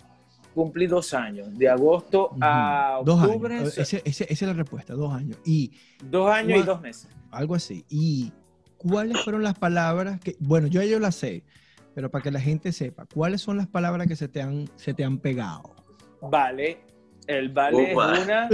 cumplí 0.54 0.86
dos 0.86 1.14
años, 1.14 1.56
de 1.56 1.68
agosto 1.68 2.30
a. 2.40 3.00
Dos 3.04 3.22
octubre, 3.22 3.56
años. 3.56 3.78
Ese- 3.78 4.02
ese- 4.04 4.24
esa 4.24 4.32
es 4.32 4.42
la 4.42 4.52
respuesta, 4.52 4.94
dos 4.94 5.12
años. 5.12 5.36
Y 5.44 5.72
dos 6.02 6.30
años 6.30 6.58
y 6.58 6.62
dos 6.62 6.80
meses. 6.80 7.08
algo 7.30 7.54
así. 7.54 7.84
¿Y 7.88 8.32
cuáles 8.76 9.20
fueron 9.22 9.42
las 9.42 9.56
palabras 9.58 10.18
que, 10.20 10.36
bueno, 10.40 10.66
yo 10.66 10.82
yo 10.82 10.98
las 10.98 11.14
sé, 11.14 11.44
pero 11.94 12.10
para 12.10 12.22
que 12.22 12.30
la 12.30 12.40
gente 12.40 12.72
sepa, 12.72 13.06
¿cuáles 13.12 13.40
son 13.40 13.56
las 13.56 13.66
palabras 13.66 14.06
que 14.06 14.16
se 14.16 14.28
te 14.28 14.40
han, 14.42 14.68
se 14.76 14.94
te 14.94 15.04
han 15.04 15.18
pegado? 15.18 15.74
Vale, 16.22 16.80
el 17.26 17.48
vale 17.50 17.92
Upa. 17.92 18.14
es 18.14 18.24
una. 18.24 18.48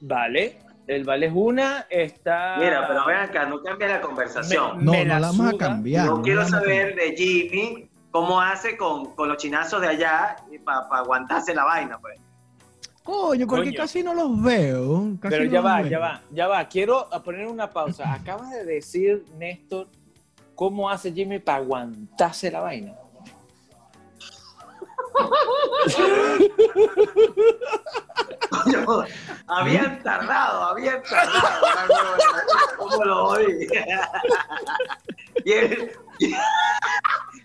Vale, 0.00 0.58
el 0.86 1.04
vale 1.04 1.26
es 1.26 1.32
una, 1.34 1.86
está. 1.90 2.56
Mira, 2.58 2.86
pero 2.86 3.06
ven 3.06 3.16
acá, 3.16 3.46
no 3.46 3.62
cambies 3.62 3.90
la 3.90 4.00
conversación. 4.00 4.84
No, 4.84 4.92
Me 4.92 5.04
no 5.04 5.14
la 5.14 5.20
la 5.20 5.26
vamos 5.28 5.54
a 5.54 5.56
cambiar. 5.56 6.06
Yo 6.06 6.16
no 6.16 6.22
quiero 6.22 6.46
saber 6.46 6.94
de 6.94 7.14
Jimmy 7.16 7.90
cómo 8.10 8.40
hace 8.40 8.76
con, 8.76 9.14
con 9.14 9.28
los 9.28 9.38
chinazos 9.38 9.80
de 9.80 9.88
allá 9.88 10.36
para 10.64 10.80
aguantarse 10.98 11.54
la 11.54 11.64
vaina, 11.64 11.98
pues. 11.98 12.20
Coño, 13.02 13.46
porque 13.46 13.66
Coño. 13.70 13.76
casi 13.78 14.02
no 14.02 14.14
los 14.14 14.42
veo. 14.42 15.16
casi 15.20 15.36
Pero 15.36 15.50
ya 15.50 15.60
va, 15.60 15.80
veo. 15.80 15.90
ya 15.90 15.98
va, 16.00 16.22
ya 16.32 16.48
va. 16.48 16.68
Quiero 16.68 17.08
poner 17.24 17.46
una 17.46 17.70
pausa. 17.70 18.12
Acabas 18.12 18.50
de 18.50 18.64
decir, 18.64 19.24
Néstor, 19.38 19.88
cómo 20.56 20.90
hace 20.90 21.12
Jimmy 21.12 21.38
para 21.38 21.58
aguantarse 21.58 22.50
la 22.50 22.60
vaina. 22.60 22.94
Coño, 28.50 29.04
habían 29.46 30.02
tardado, 30.02 30.64
habían 30.64 31.02
tardado. 31.02 31.66
¿Cómo 32.76 33.04
lo 33.04 33.24
oí? 33.28 33.68
Y 35.44 35.52
él, 35.52 35.92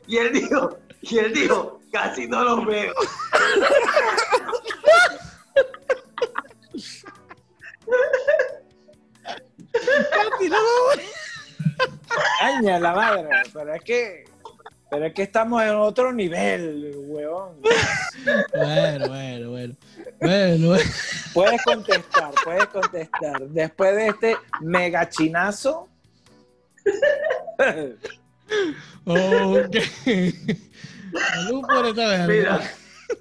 y 0.08 0.18
él 0.18 0.34
dijo, 0.34 0.80
y 1.02 1.20
él 1.20 1.34
dijo, 1.34 1.82
casi 1.92 2.26
no 2.28 2.44
los 2.44 2.66
veo. 2.66 2.94
Casi 10.10 10.50
no 10.50 10.58
los 10.58 10.98
veo. 10.98 11.21
Caña 12.40 12.80
la 12.80 12.94
madre, 12.94 13.30
pero 13.54 13.74
es 13.74 13.84
que. 13.84 14.26
Pero 14.90 15.06
es 15.06 15.14
que 15.14 15.24
estamos 15.24 15.64
en 15.64 15.70
otro 15.70 16.12
nivel, 16.12 16.94
weón. 17.06 17.62
Bueno, 18.54 19.08
bueno, 19.08 19.50
bueno. 19.50 19.76
Bueno, 20.20 20.68
bueno. 20.68 20.90
Puedes 21.34 21.64
contestar, 21.64 22.32
puedes 22.44 22.66
contestar. 22.68 23.42
Después 23.42 23.96
de 23.96 24.08
este 24.08 24.38
mega 24.60 25.08
chinazo. 25.08 25.88
Ok. 29.06 29.78
Salud 31.14 31.62
por 31.68 31.86
esta 31.86 32.08
verga. 32.08 32.28
Mira, 32.28 32.72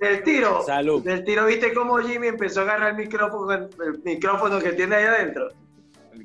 del 0.00 0.22
tiro. 0.24 0.64
Salud. 0.66 1.04
Del 1.04 1.24
tiro, 1.24 1.46
¿viste 1.46 1.72
cómo 1.72 1.98
Jimmy 1.98 2.28
empezó 2.28 2.60
a 2.60 2.62
agarrar 2.64 2.90
el 2.90 2.96
micrófono, 2.96 3.52
el 3.52 4.02
micrófono 4.04 4.58
que 4.58 4.72
tiene 4.72 4.96
ahí 4.96 5.04
adentro? 5.04 5.50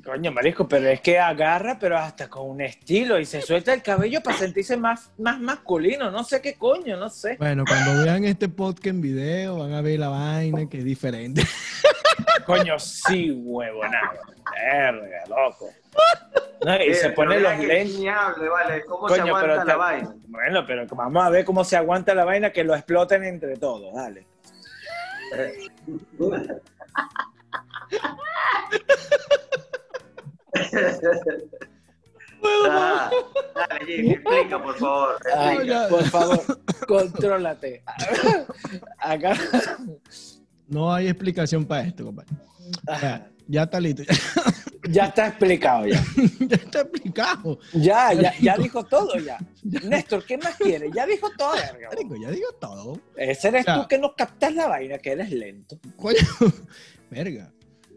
Coño, 0.06 0.30
marisco, 0.30 0.68
pero 0.68 0.88
es 0.88 1.00
que 1.00 1.18
agarra, 1.18 1.76
pero 1.80 1.98
hasta 1.98 2.28
con 2.30 2.48
un 2.48 2.60
estilo 2.60 3.18
y 3.18 3.26
se 3.26 3.42
suelta 3.42 3.74
el 3.74 3.82
cabello 3.82 4.22
para 4.22 4.36
sentirse 4.38 4.76
más, 4.76 5.10
más 5.18 5.40
masculino. 5.40 6.12
No 6.12 6.22
sé 6.22 6.40
qué 6.40 6.54
coño, 6.54 6.96
no 6.96 7.10
sé. 7.10 7.36
Bueno, 7.38 7.64
cuando 7.66 8.04
vean 8.04 8.24
este 8.24 8.48
podcast 8.48 8.86
en 8.86 9.00
video, 9.00 9.58
van 9.58 9.72
a 9.74 9.80
ver 9.82 9.98
la 9.98 10.08
vaina 10.08 10.68
que 10.68 10.78
es 10.78 10.84
diferente. 10.84 11.42
Coño, 12.46 12.78
sí, 12.78 13.32
huevonado. 13.32 14.20
Verga, 14.54 15.24
loco. 15.28 15.70
No, 16.64 16.76
y 16.76 16.90
Eh, 16.90 16.94
se 16.94 17.10
pone 17.10 17.40
los 17.40 17.58
lentes. 17.58 18.04
vale, 18.04 18.84
¿cómo 18.84 19.08
se 19.08 19.18
Coño, 19.18 19.36
aguanta 19.36 19.52
pero 19.52 19.64
la 19.64 19.72
te- 19.72 19.78
vaina? 19.78 20.14
Bueno, 20.28 20.64
pero 20.66 20.86
vamos 20.92 21.24
a 21.24 21.30
ver 21.30 21.44
cómo 21.44 21.64
se 21.64 21.76
aguanta 21.76 22.14
la 22.14 22.24
vaina 22.24 22.52
que 22.52 22.62
lo 22.62 22.76
exploten 22.76 23.24
entre 23.24 23.56
todos. 23.56 23.92
Dale. 23.92 24.24
Ah, 32.68 33.10
dale, 33.54 33.86
Jimmy, 33.86 34.10
explica, 34.12 34.62
por 34.62 34.76
favor. 34.76 35.16
Ay, 35.36 35.48
explica. 35.56 35.82
ya. 35.82 35.88
por 35.88 36.04
favor, 36.04 36.40
contrólate. 36.86 37.82
Acá. 38.98 39.34
No 40.68 40.92
hay 40.92 41.08
explicación 41.08 41.64
para 41.64 41.82
esto, 41.88 42.04
compadre. 42.04 42.30
Ya, 42.86 43.30
ya 43.48 43.62
está 43.62 43.80
listo. 43.80 44.02
Ya 44.88 45.06
está 45.06 45.28
explicado 45.28 45.86
ya. 45.86 46.00
ya 46.40 46.56
está 46.56 46.80
explicado. 46.82 47.58
Ya, 47.72 48.12
ya, 48.12 48.32
ya 48.40 48.56
dijo 48.56 48.84
todo 48.84 49.18
ya. 49.18 49.38
Néstor, 49.62 50.24
¿qué 50.24 50.38
más 50.38 50.54
quieres? 50.56 50.90
Ya 50.94 51.06
dijo 51.06 51.28
todo, 51.36 51.54
verga. 51.54 51.88
Marico, 51.88 52.14
ya 52.16 52.30
digo 52.30 52.48
todo. 52.60 53.00
Ese 53.16 53.48
eres 53.48 53.66
Ya. 53.66 53.80
tú 53.82 53.88
que 53.88 53.98
no 53.98 54.14
captas 54.14 54.54
la 54.54 54.68
vaina, 54.68 54.98
que 54.98 55.10
eres 55.12 55.30
lento. 55.32 55.78
Coño, 55.96 56.18
verga. 57.10 57.52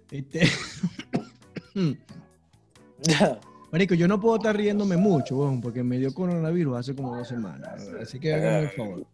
Este... 0.10 0.50
Marico, 3.72 3.94
yo 3.94 4.08
no 4.08 4.20
puedo 4.20 4.38
estar 4.38 4.56
riéndome 4.56 4.98
mucho, 4.98 5.38
weón, 5.38 5.62
porque 5.62 5.84
me 5.84 5.98
dio 5.98 6.14
coronavirus 6.14 6.78
hace 6.78 6.96
como 6.96 7.16
dos 7.16 7.28
semanas. 7.28 7.88
Así 8.02 8.20
que 8.20 8.34
háganme 8.34 8.60
el 8.62 8.70
favor. 8.72 9.06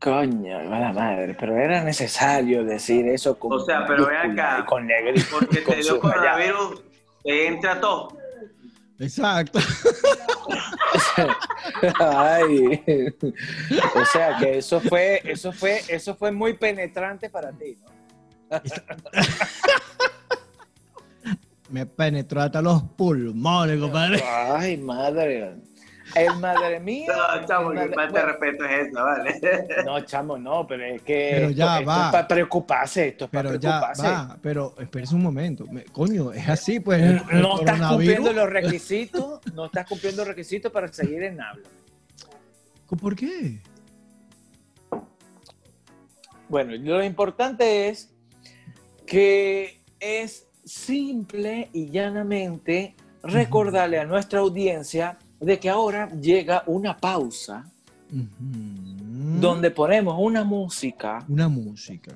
Coño, 0.00 0.64
mala 0.70 0.92
madre, 0.92 1.36
pero 1.38 1.56
era 1.56 1.82
necesario 1.82 2.64
decir 2.64 3.06
eso 3.08 3.38
con 3.38 3.52
O 3.52 3.60
sea, 3.60 3.84
pero 3.86 4.06
ven 4.06 4.32
acá. 4.32 4.64
con 4.64 4.86
negrito. 4.86 5.26
Porque 5.38 5.62
con 5.62 5.74
te 5.74 5.82
dio 5.82 6.00
coronavirus, 6.00 6.82
te 7.24 7.46
entra 7.48 7.80
todo. 7.80 8.16
Exacto. 9.00 9.58
Ay. 11.98 12.84
O 13.96 14.04
sea 14.06 14.36
que 14.38 14.58
eso 14.58 14.80
fue, 14.80 15.20
eso 15.24 15.52
fue, 15.52 15.82
eso 15.88 16.14
fue 16.14 16.30
muy 16.30 16.54
penetrante 16.54 17.28
para 17.28 17.52
ti, 17.52 17.76
¿no? 17.82 17.92
Me 21.70 21.86
penetró 21.86 22.42
hasta 22.42 22.60
los 22.60 22.82
pulmones, 22.82 23.80
compadre. 23.80 24.22
Ay, 24.22 24.76
madre. 24.76 25.54
El 26.14 26.36
madre 26.38 26.78
mía. 26.80 27.10
No, 27.40 27.46
chamo, 27.46 27.72
el 27.72 27.78
que 27.78 27.84
madre- 27.84 27.94
falta 27.94 28.18
de 28.20 28.26
respeto 28.26 28.64
es 28.66 28.88
esa, 28.88 29.02
¿vale? 29.02 29.40
No, 29.86 30.00
chamo, 30.02 30.38
no, 30.38 30.66
pero 30.66 30.84
es 30.84 31.02
que 31.02 31.30
Pero 31.32 31.46
esto, 31.46 31.56
ya 31.58 31.78
esto 31.78 31.86
va. 31.88 32.04
es 32.06 32.12
para 32.12 32.28
preocuparse, 32.28 33.08
esto 33.08 33.24
es 33.24 33.30
para 33.30 33.48
Pero 33.48 33.60
ya 33.60 33.70
preocuparse. 33.80 34.02
va, 34.02 34.38
pero 34.42 34.74
espérese 34.78 35.14
un 35.14 35.22
momento. 35.22 35.66
Me- 35.66 35.84
coño, 35.84 36.32
es 36.32 36.46
así, 36.48 36.78
pues. 36.80 37.00
el- 37.02 37.22
el 37.32 37.40
No 37.42 37.58
estás 37.58 37.80
cumpliendo 37.88 38.32
los 38.34 38.50
requisitos, 38.50 39.40
no 39.54 39.64
estás 39.64 39.86
cumpliendo 39.88 40.20
los 40.22 40.28
requisitos 40.28 40.70
para 40.70 40.88
seguir 40.92 41.22
en 41.22 41.40
habla. 41.40 41.68
¿Por 43.00 43.16
qué? 43.16 43.60
Bueno, 46.48 46.72
lo 46.76 47.02
importante 47.02 47.88
es 47.88 48.14
que 49.06 49.80
es 49.98 50.43
simple 50.64 51.68
y 51.72 51.90
llanamente 51.90 52.94
recordarle 53.22 53.98
a 53.98 54.04
nuestra 54.04 54.40
audiencia 54.40 55.18
de 55.40 55.58
que 55.58 55.68
ahora 55.70 56.10
llega 56.20 56.62
una 56.66 56.96
pausa 56.96 57.70
donde 59.40 59.70
ponemos 59.70 60.16
una 60.18 60.44
música 60.44 61.24
Una 61.28 61.48
música. 61.48 62.12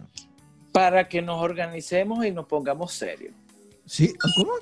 para 0.73 1.09
que 1.09 1.21
nos 1.23 1.41
organicemos 1.43 2.25
y 2.25 2.31
nos 2.31 2.47
pongamos 2.47 2.93
serios. 2.93 3.35
Sí, 3.85 4.13
¿cómo? 4.37 4.53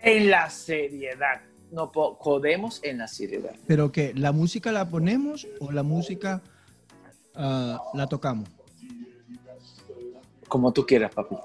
En 0.00 0.30
la 0.30 0.48
seriedad. 0.50 1.42
Nos 1.70 1.90
po- 1.90 2.16
jodemos 2.20 2.80
en 2.84 2.98
la 2.98 3.08
seriedad. 3.08 3.54
¿Pero 3.66 3.90
qué? 3.92 4.12
¿La 4.14 4.32
música 4.32 4.72
la 4.72 4.88
ponemos 4.88 5.46
o 5.60 5.72
la 5.72 5.82
música 5.82 6.40
ah, 7.34 7.80
la 7.94 8.06
tocamos? 8.06 8.48
Como 10.48 10.72
tú 10.72 10.84
quieras, 10.86 11.12
papi. 11.14 11.36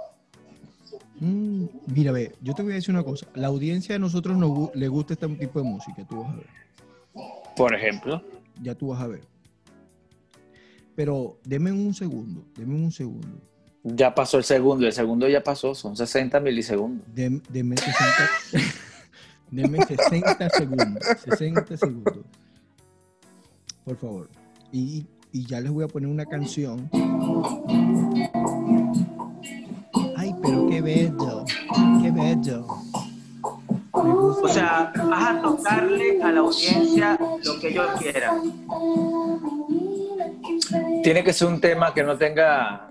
Mm, 1.20 1.66
mira, 1.88 2.12
ve, 2.12 2.36
yo 2.42 2.54
te 2.54 2.62
voy 2.64 2.74
a 2.74 2.76
decir 2.76 2.94
una 2.94 3.04
cosa. 3.04 3.26
La 3.34 3.48
audiencia 3.48 3.94
de 3.94 4.00
nosotros 4.00 4.38
nos 4.38 4.74
le 4.76 4.88
gusta 4.88 5.14
este 5.14 5.28
tipo 5.28 5.60
de 5.62 5.66
música, 5.66 6.06
tú 6.08 6.22
vas 6.24 6.34
a 6.34 6.36
ver. 6.38 6.48
Por 7.56 7.74
ejemplo. 7.76 8.22
Ya 8.62 8.76
tú 8.76 8.90
vas 8.90 9.02
a 9.02 9.08
ver. 9.08 9.22
Pero 10.96 11.38
deme 11.44 11.72
un 11.72 11.94
segundo, 11.94 12.44
deme 12.56 12.76
un 12.76 12.92
segundo. 12.92 13.28
Ya 13.84 14.14
pasó 14.14 14.38
el 14.38 14.44
segundo, 14.44 14.86
el 14.86 14.94
segundo 14.94 15.28
ya 15.30 15.42
pasó, 15.44 15.74
son 15.74 15.96
60 15.96 16.40
milisegundos. 16.40 17.08
Dem- 17.16 17.42
Deme 17.50 17.78
60, 17.78 18.04
deme 19.52 19.78
60 19.86 20.50
segundos. 20.50 21.04
60 21.24 21.78
segundos. 21.78 22.18
Por 23.86 23.96
favor. 23.98 24.30
Y, 24.72 25.06
y 25.32 25.46
ya 25.46 25.62
les 25.62 25.72
voy 25.72 25.86
a 25.86 25.88
poner 25.88 26.10
una 26.10 26.26
canción. 26.26 26.90
Bello. 32.18 32.66
O 33.92 34.48
sea, 34.48 34.92
vas 34.96 35.36
a 35.36 35.42
tocarle 35.42 36.22
a 36.22 36.32
la 36.32 36.40
audiencia 36.40 37.18
lo 37.20 37.60
que 37.60 37.70
ellos 37.70 37.88
quieran. 38.00 38.42
Tiene 41.04 41.24
que 41.24 41.34
ser 41.34 41.48
un 41.48 41.60
tema 41.62 41.94
que 41.94 42.04
no 42.04 42.18
tenga 42.18 42.90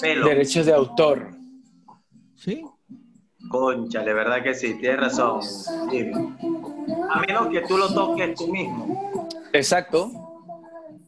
Pelo. 0.00 0.28
derechos 0.28 0.66
de 0.66 0.72
autor. 0.72 1.30
¿Sí? 2.34 2.64
Concha, 3.48 4.02
de 4.02 4.12
verdad 4.12 4.42
que 4.42 4.54
sí, 4.54 4.74
tienes 4.74 5.00
razón. 5.00 5.40
Jimmy. 5.90 6.12
A 7.10 7.20
menos 7.20 7.48
que 7.48 7.60
tú 7.62 7.78
lo 7.78 7.92
toques 7.92 8.34
tú 8.34 8.48
mismo. 8.48 9.28
Exacto. 9.52 10.10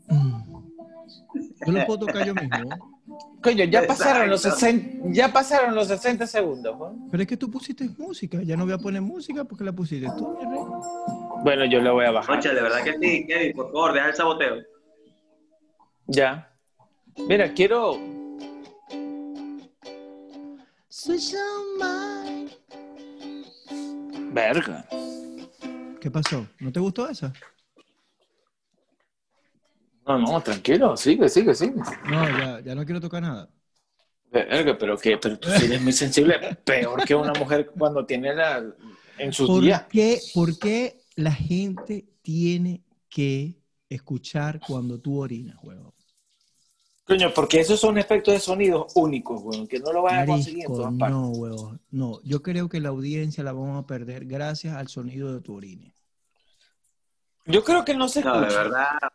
Mm. 0.08 0.38
Yo 1.66 1.72
lo 1.72 1.86
puedo 1.86 2.06
tocar 2.06 2.24
yo 2.24 2.34
mismo. 2.34 2.97
Coño, 3.42 3.64
ya 3.64 3.86
pasaron, 3.86 4.28
los 4.28 4.44
Exacto. 4.44 4.66
60, 4.66 5.08
ya 5.12 5.32
pasaron 5.32 5.74
los 5.74 5.88
60 5.88 6.26
segundos. 6.26 6.76
¿no? 6.78 7.08
Pero 7.10 7.22
es 7.22 7.28
que 7.28 7.36
tú 7.36 7.50
pusiste 7.50 7.88
música. 7.96 8.42
Ya 8.42 8.56
no 8.56 8.64
voy 8.64 8.74
a 8.74 8.78
poner 8.78 9.00
música 9.00 9.44
porque 9.44 9.64
la 9.64 9.72
pusiste 9.72 10.08
tú, 10.16 10.36
mi 10.38 10.44
rey. 10.44 10.64
Bueno, 11.44 11.64
yo 11.66 11.80
le 11.80 11.90
voy 11.90 12.04
a 12.04 12.10
bajar. 12.10 12.34
Concha, 12.34 12.52
de 12.52 12.60
verdad 12.62 12.82
que 12.82 12.98
sí, 12.98 13.26
Kevin, 13.26 13.54
por 13.54 13.66
favor, 13.66 13.92
deja 13.92 14.08
el 14.08 14.14
saboteo. 14.14 14.56
Ya. 16.06 16.52
Mira, 17.28 17.52
quiero. 17.52 17.98
Verga. 24.32 24.84
¿Qué 26.00 26.10
pasó? 26.10 26.46
¿No 26.60 26.72
te 26.72 26.80
gustó 26.80 27.08
esa? 27.08 27.32
No, 30.08 30.18
no, 30.18 30.42
tranquilo, 30.42 30.96
sigue, 30.96 31.28
sigue, 31.28 31.54
sigue. 31.54 31.82
No, 32.02 32.30
ya, 32.32 32.60
ya 32.60 32.74
no 32.74 32.84
quiero 32.84 33.00
tocar 33.00 33.22
nada. 33.22 33.48
Verga, 34.30 34.76
pero 34.78 34.96
que, 34.98 35.16
pero 35.18 35.38
tú 35.38 35.50
sí 35.50 35.64
eres 35.64 35.80
muy 35.80 35.92
sensible, 35.92 36.38
peor 36.64 37.02
que 37.04 37.14
una 37.14 37.34
mujer 37.34 37.70
cuando 37.76 38.04
tiene 38.04 38.34
la 38.34 38.62
en 39.16 39.32
sus 39.32 39.46
¿Por 39.46 39.62
días. 39.62 39.86
qué, 39.88 40.30
¿Por 40.32 40.58
qué 40.58 41.04
la 41.16 41.32
gente 41.32 42.06
tiene 42.22 42.84
que 43.08 43.56
escuchar 43.88 44.62
cuando 44.62 45.00
tú 45.00 45.18
orinas, 45.20 45.56
huevón? 45.62 45.92
Coño, 47.04 47.34
porque 47.34 47.58
esos 47.58 47.80
son 47.80 47.98
efectos 47.98 48.34
de 48.34 48.38
sonido 48.40 48.86
únicos, 48.94 49.42
weón, 49.42 49.66
que 49.66 49.80
no 49.80 49.92
lo 49.92 50.02
vas 50.02 50.22
a 50.22 50.24
conseguir 50.24 50.66
en 50.66 50.72
Marisco, 50.72 50.74
todas 50.74 50.94
partes. 50.94 51.18
no, 51.18 51.30
huevón. 51.30 51.80
No, 51.90 52.20
yo 52.24 52.42
creo 52.42 52.68
que 52.68 52.80
la 52.80 52.88
audiencia 52.90 53.44
la 53.44 53.52
vamos 53.52 53.82
a 53.82 53.86
perder 53.86 54.26
gracias 54.26 54.74
al 54.74 54.88
sonido 54.88 55.32
de 55.32 55.40
tu 55.40 55.54
orine. 55.54 55.94
Yo 57.46 57.64
creo 57.64 57.84
que 57.84 57.94
no 57.94 58.08
se 58.08 58.20
No, 58.22 58.40
de 58.40 58.46
escucha. 58.46 58.48
verdad, 58.52 59.07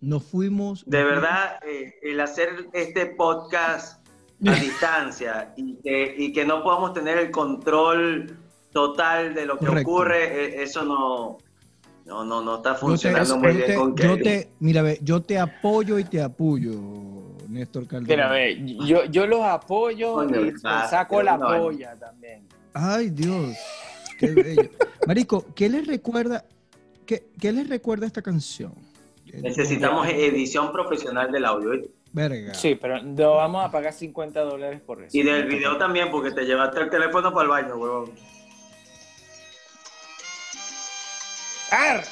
Nos 0.00 0.24
fuimos. 0.24 0.84
de 0.86 1.02
verdad, 1.04 1.58
eh, 1.66 1.94
el 2.02 2.20
hacer 2.20 2.68
este 2.72 3.06
podcast 3.06 4.06
a 4.46 4.54
distancia 4.60 5.52
y 5.56 5.74
que, 5.76 6.14
y 6.16 6.32
que 6.32 6.44
no 6.44 6.62
podamos 6.62 6.92
tener 6.94 7.18
el 7.18 7.30
control 7.30 8.38
total 8.72 9.34
de 9.34 9.46
lo 9.46 9.58
que 9.58 9.66
Correcto. 9.66 9.90
ocurre, 9.90 10.44
eh, 10.44 10.62
eso 10.62 10.84
no, 10.84 11.38
no, 12.06 12.24
no, 12.24 12.42
no 12.42 12.56
está 12.56 12.74
te, 12.74 12.78
funcionando 12.80 13.34
yo 13.34 13.40
muy 13.40 13.52
bien 13.54 13.66
te- 13.66 13.74
con 13.74 13.96
yo 13.96 14.16
te- 14.16 14.48
mira, 14.60 14.82
ve, 14.82 14.98
yo 15.02 15.20
te 15.22 15.38
apoyo 15.38 15.98
y 15.98 16.04
te 16.04 16.22
apoyo, 16.22 16.72
Néstor 17.48 17.88
Calderón. 17.88 18.06
Mira, 18.06 18.30
ve, 18.30 18.76
yo, 18.86 19.04
yo 19.06 19.26
los 19.26 19.42
apoyo 19.42 20.14
Coño, 20.14 20.44
y 20.46 20.52
saco 20.58 21.22
la 21.22 21.36
no. 21.36 21.46
polla 21.48 21.96
también. 21.96 22.46
Ay, 22.74 23.10
Dios. 23.10 23.56
Qué 24.18 24.30
bello. 24.30 24.70
Marico, 25.08 25.44
¿qué 25.56 25.68
les 25.68 25.86
recuerda? 25.86 26.44
¿Qué, 27.06 27.30
qué 27.40 27.50
les 27.52 27.68
recuerda 27.68 28.06
esta 28.06 28.20
canción? 28.22 28.72
Necesitamos 29.34 30.08
edición 30.08 30.72
profesional 30.72 31.30
del 31.30 31.44
audio. 31.44 31.70
Verga. 32.12 32.54
Sí, 32.54 32.74
pero 32.74 33.02
no 33.02 33.34
vamos 33.34 33.64
a 33.64 33.70
pagar 33.70 33.92
50 33.92 34.40
dólares 34.40 34.80
por 34.80 35.02
eso. 35.02 35.16
Y 35.16 35.22
del 35.22 35.46
video 35.46 35.76
también, 35.76 36.10
porque 36.10 36.30
te 36.30 36.44
llevaste 36.44 36.80
el 36.80 36.90
teléfono 36.90 37.32
para 37.32 37.42
el 37.42 37.48
baño, 37.48 37.76
huevón. 37.76 38.12
¡Ar! 41.70 42.02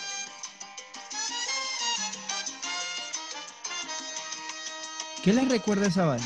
¿Qué 5.25 5.33
les 5.33 5.49
recuerda 5.49 5.87
esa 5.87 6.05
vaina? 6.05 6.25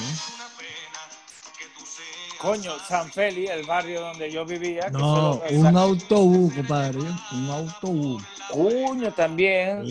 Coño, 2.41 2.73
San 2.89 3.11
Feli, 3.13 3.47
el 3.49 3.67
barrio 3.67 4.01
donde 4.01 4.31
yo 4.31 4.47
vivía. 4.47 4.87
que 4.87 4.93
No, 4.93 4.99
solo- 4.99 5.43
un 5.51 5.77
autobús, 5.77 6.55
compadre. 6.55 6.99
Un 7.33 7.51
autobús. 7.51 8.23
Coño, 8.51 9.13
también. 9.13 9.85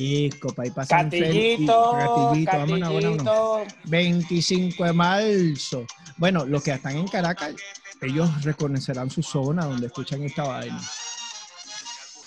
San 0.87 1.11
Félix. 1.11 1.67
Catillito, 1.69 1.91
Catillito, 1.91 2.51
vámonos, 2.57 2.89
vámonos. 2.89 3.17
Catillito. 3.17 3.63
25 3.85 4.83
de 4.83 4.93
marzo. 4.93 5.85
Bueno, 6.17 6.45
los 6.45 6.63
que 6.63 6.71
están 6.71 6.97
en 6.97 7.07
Caracas, 7.07 7.53
ellos 8.01 8.43
reconocerán 8.43 9.11
su 9.11 9.21
zona 9.21 9.65
donde 9.65 9.85
escuchan 9.87 10.23
esta 10.23 10.43
vaina. 10.47 10.81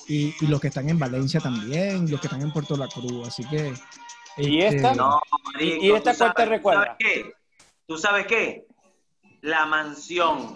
Y, 0.06 0.34
y 0.40 0.46
los 0.46 0.60
que 0.60 0.68
están 0.68 0.88
en 0.88 0.98
Valencia 1.00 1.40
también, 1.40 2.08
los 2.08 2.20
que 2.20 2.28
están 2.28 2.42
en 2.42 2.52
Puerto 2.52 2.76
La 2.76 2.86
Cruz. 2.86 3.26
Así 3.26 3.44
que. 3.44 3.74
¿Y 4.36 4.60
este, 4.60 4.76
esta? 4.76 4.94
No, 4.94 5.20
marico, 5.52 5.84
¿Y- 5.84 5.90
esta 5.92 6.12
¿tú 6.12 6.18
cuál 6.18 6.34
te 6.34 6.44
recuerda? 6.46 6.84
¿Sabes 6.84 6.96
qué? 7.00 7.32
¿Tú 7.86 7.98
sabes 7.98 8.26
qué? 8.26 8.66
La 9.42 9.66
mansión. 9.66 10.54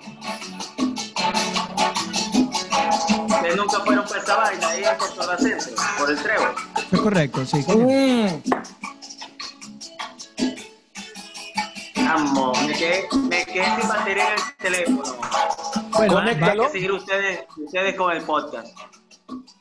Ustedes 3.27 3.57
nunca 3.57 3.81
fueron 3.81 4.05
para 4.07 4.20
esa 4.20 4.37
vaina 4.37 4.68
ahí 4.68 4.85
en 4.85 4.96
Puerto 4.96 5.38
Centro, 5.38 5.75
por 5.99 6.11
el 6.11 6.22
Trevo. 6.22 6.44
Es 6.92 7.01
correcto, 7.01 7.44
sí. 7.44 7.64
Amo, 12.09 12.53
me 12.64 12.72
quedé, 12.75 13.09
me 13.29 13.44
quedé 13.44 13.64
sin 13.81 13.88
batería 13.88 14.29
en 14.29 14.35
el 14.35 14.57
teléfono. 14.59 15.16
Bueno. 15.90 16.18
Hay 16.18 16.37
que 16.37 16.68
seguir 16.70 16.92
ustedes, 16.92 17.40
ustedes 17.57 17.96
con 17.96 18.12
el 18.12 18.22
podcast. 18.22 18.68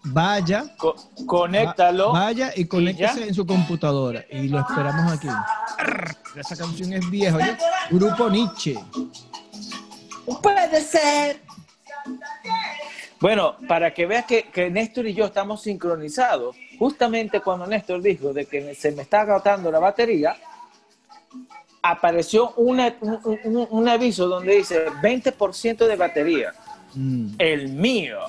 Vaya, 0.03 0.65
co- 0.77 0.95
conéctalo. 1.25 2.13
va- 2.13 2.19
vaya 2.25 2.51
y 2.55 2.65
conéctese 2.65 3.27
en 3.27 3.33
su 3.33 3.45
computadora. 3.45 4.23
Y 4.31 4.47
lo 4.49 4.59
esperamos 4.59 5.11
aquí. 5.13 5.27
Esa 6.35 6.55
canción 6.55 6.93
es 6.93 7.09
vieja, 7.09 7.35
oye. 7.37 7.57
Grupo 7.91 8.29
Nietzsche. 8.29 8.75
Puede 10.41 10.81
ser. 10.81 11.41
Bueno, 13.19 13.55
para 13.67 13.93
que 13.93 14.05
veas 14.05 14.25
que, 14.25 14.43
que 14.49 14.69
Néstor 14.69 15.07
y 15.07 15.13
yo 15.13 15.25
estamos 15.25 15.61
sincronizados, 15.63 16.55
justamente 16.77 17.39
cuando 17.39 17.65
Néstor 17.65 18.01
dijo 18.01 18.33
de 18.33 18.45
que 18.45 18.75
se 18.75 18.91
me 18.91 19.03
está 19.03 19.21
agotando 19.21 19.71
la 19.71 19.79
batería, 19.79 20.35
apareció 21.81 22.51
una- 22.57 22.93
un, 23.01 23.19
un- 23.45 23.67
un 23.69 23.87
aviso 23.89 24.27
donde 24.27 24.55
dice 24.55 24.85
20% 25.01 25.87
de 25.87 25.95
batería, 25.95 26.53
Mm. 26.93 27.35
el 27.39 27.69
mío. 27.69 28.19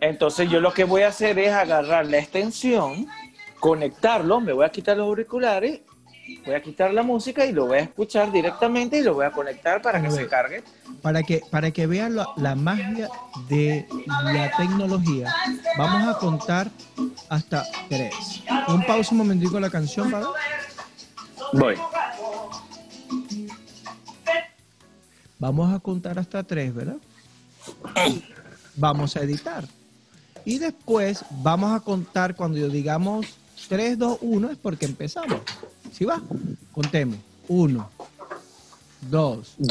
Entonces 0.00 0.48
yo 0.48 0.60
lo 0.60 0.72
que 0.72 0.84
voy 0.84 1.02
a 1.02 1.08
hacer 1.08 1.38
es 1.38 1.52
agarrar 1.52 2.06
la 2.06 2.18
extensión, 2.18 3.06
conectarlo, 3.58 4.40
me 4.40 4.52
voy 4.52 4.64
a 4.64 4.70
quitar 4.70 4.96
los 4.96 5.06
auriculares, 5.06 5.80
voy 6.46 6.54
a 6.54 6.62
quitar 6.62 6.92
la 6.92 7.02
música 7.02 7.44
y 7.44 7.52
lo 7.52 7.66
voy 7.66 7.78
a 7.78 7.82
escuchar 7.82 8.30
directamente 8.30 8.98
y 8.98 9.02
lo 9.02 9.14
voy 9.14 9.26
a 9.26 9.32
conectar 9.32 9.82
para 9.82 10.00
que 10.00 10.10
se 10.10 10.28
cargue. 10.28 10.62
Para 11.02 11.22
que, 11.22 11.42
para 11.50 11.70
que 11.72 11.86
vean 11.86 12.14
la, 12.14 12.28
la 12.36 12.54
magia 12.54 13.08
de 13.48 13.88
la 14.06 14.50
tecnología, 14.56 15.34
vamos 15.76 16.14
a 16.14 16.18
contar 16.18 16.70
hasta 17.28 17.64
tres. 17.88 18.14
Un 18.68 18.86
pausa 18.86 19.10
un 19.12 19.18
momentico 19.18 19.58
la 19.58 19.70
canción, 19.70 20.10
¿vale? 20.10 20.26
Voy. 21.52 21.76
Vamos 25.40 25.74
a 25.74 25.78
contar 25.80 26.18
hasta 26.18 26.42
tres, 26.42 26.74
¿verdad? 26.74 26.96
Vamos 28.76 29.16
a 29.16 29.20
editar. 29.20 29.64
Y 30.48 30.58
después 30.58 31.26
vamos 31.42 31.76
a 31.76 31.80
contar 31.80 32.34
cuando 32.34 32.56
yo 32.56 32.70
digamos 32.70 33.26
3, 33.68 33.98
2, 33.98 34.18
1 34.22 34.50
es 34.50 34.56
porque 34.56 34.86
empezamos. 34.86 35.42
¿Sí 35.92 36.06
va? 36.06 36.22
Contemos. 36.72 37.18
1, 37.48 37.90
2, 39.10 39.54
Dos. 39.58 39.68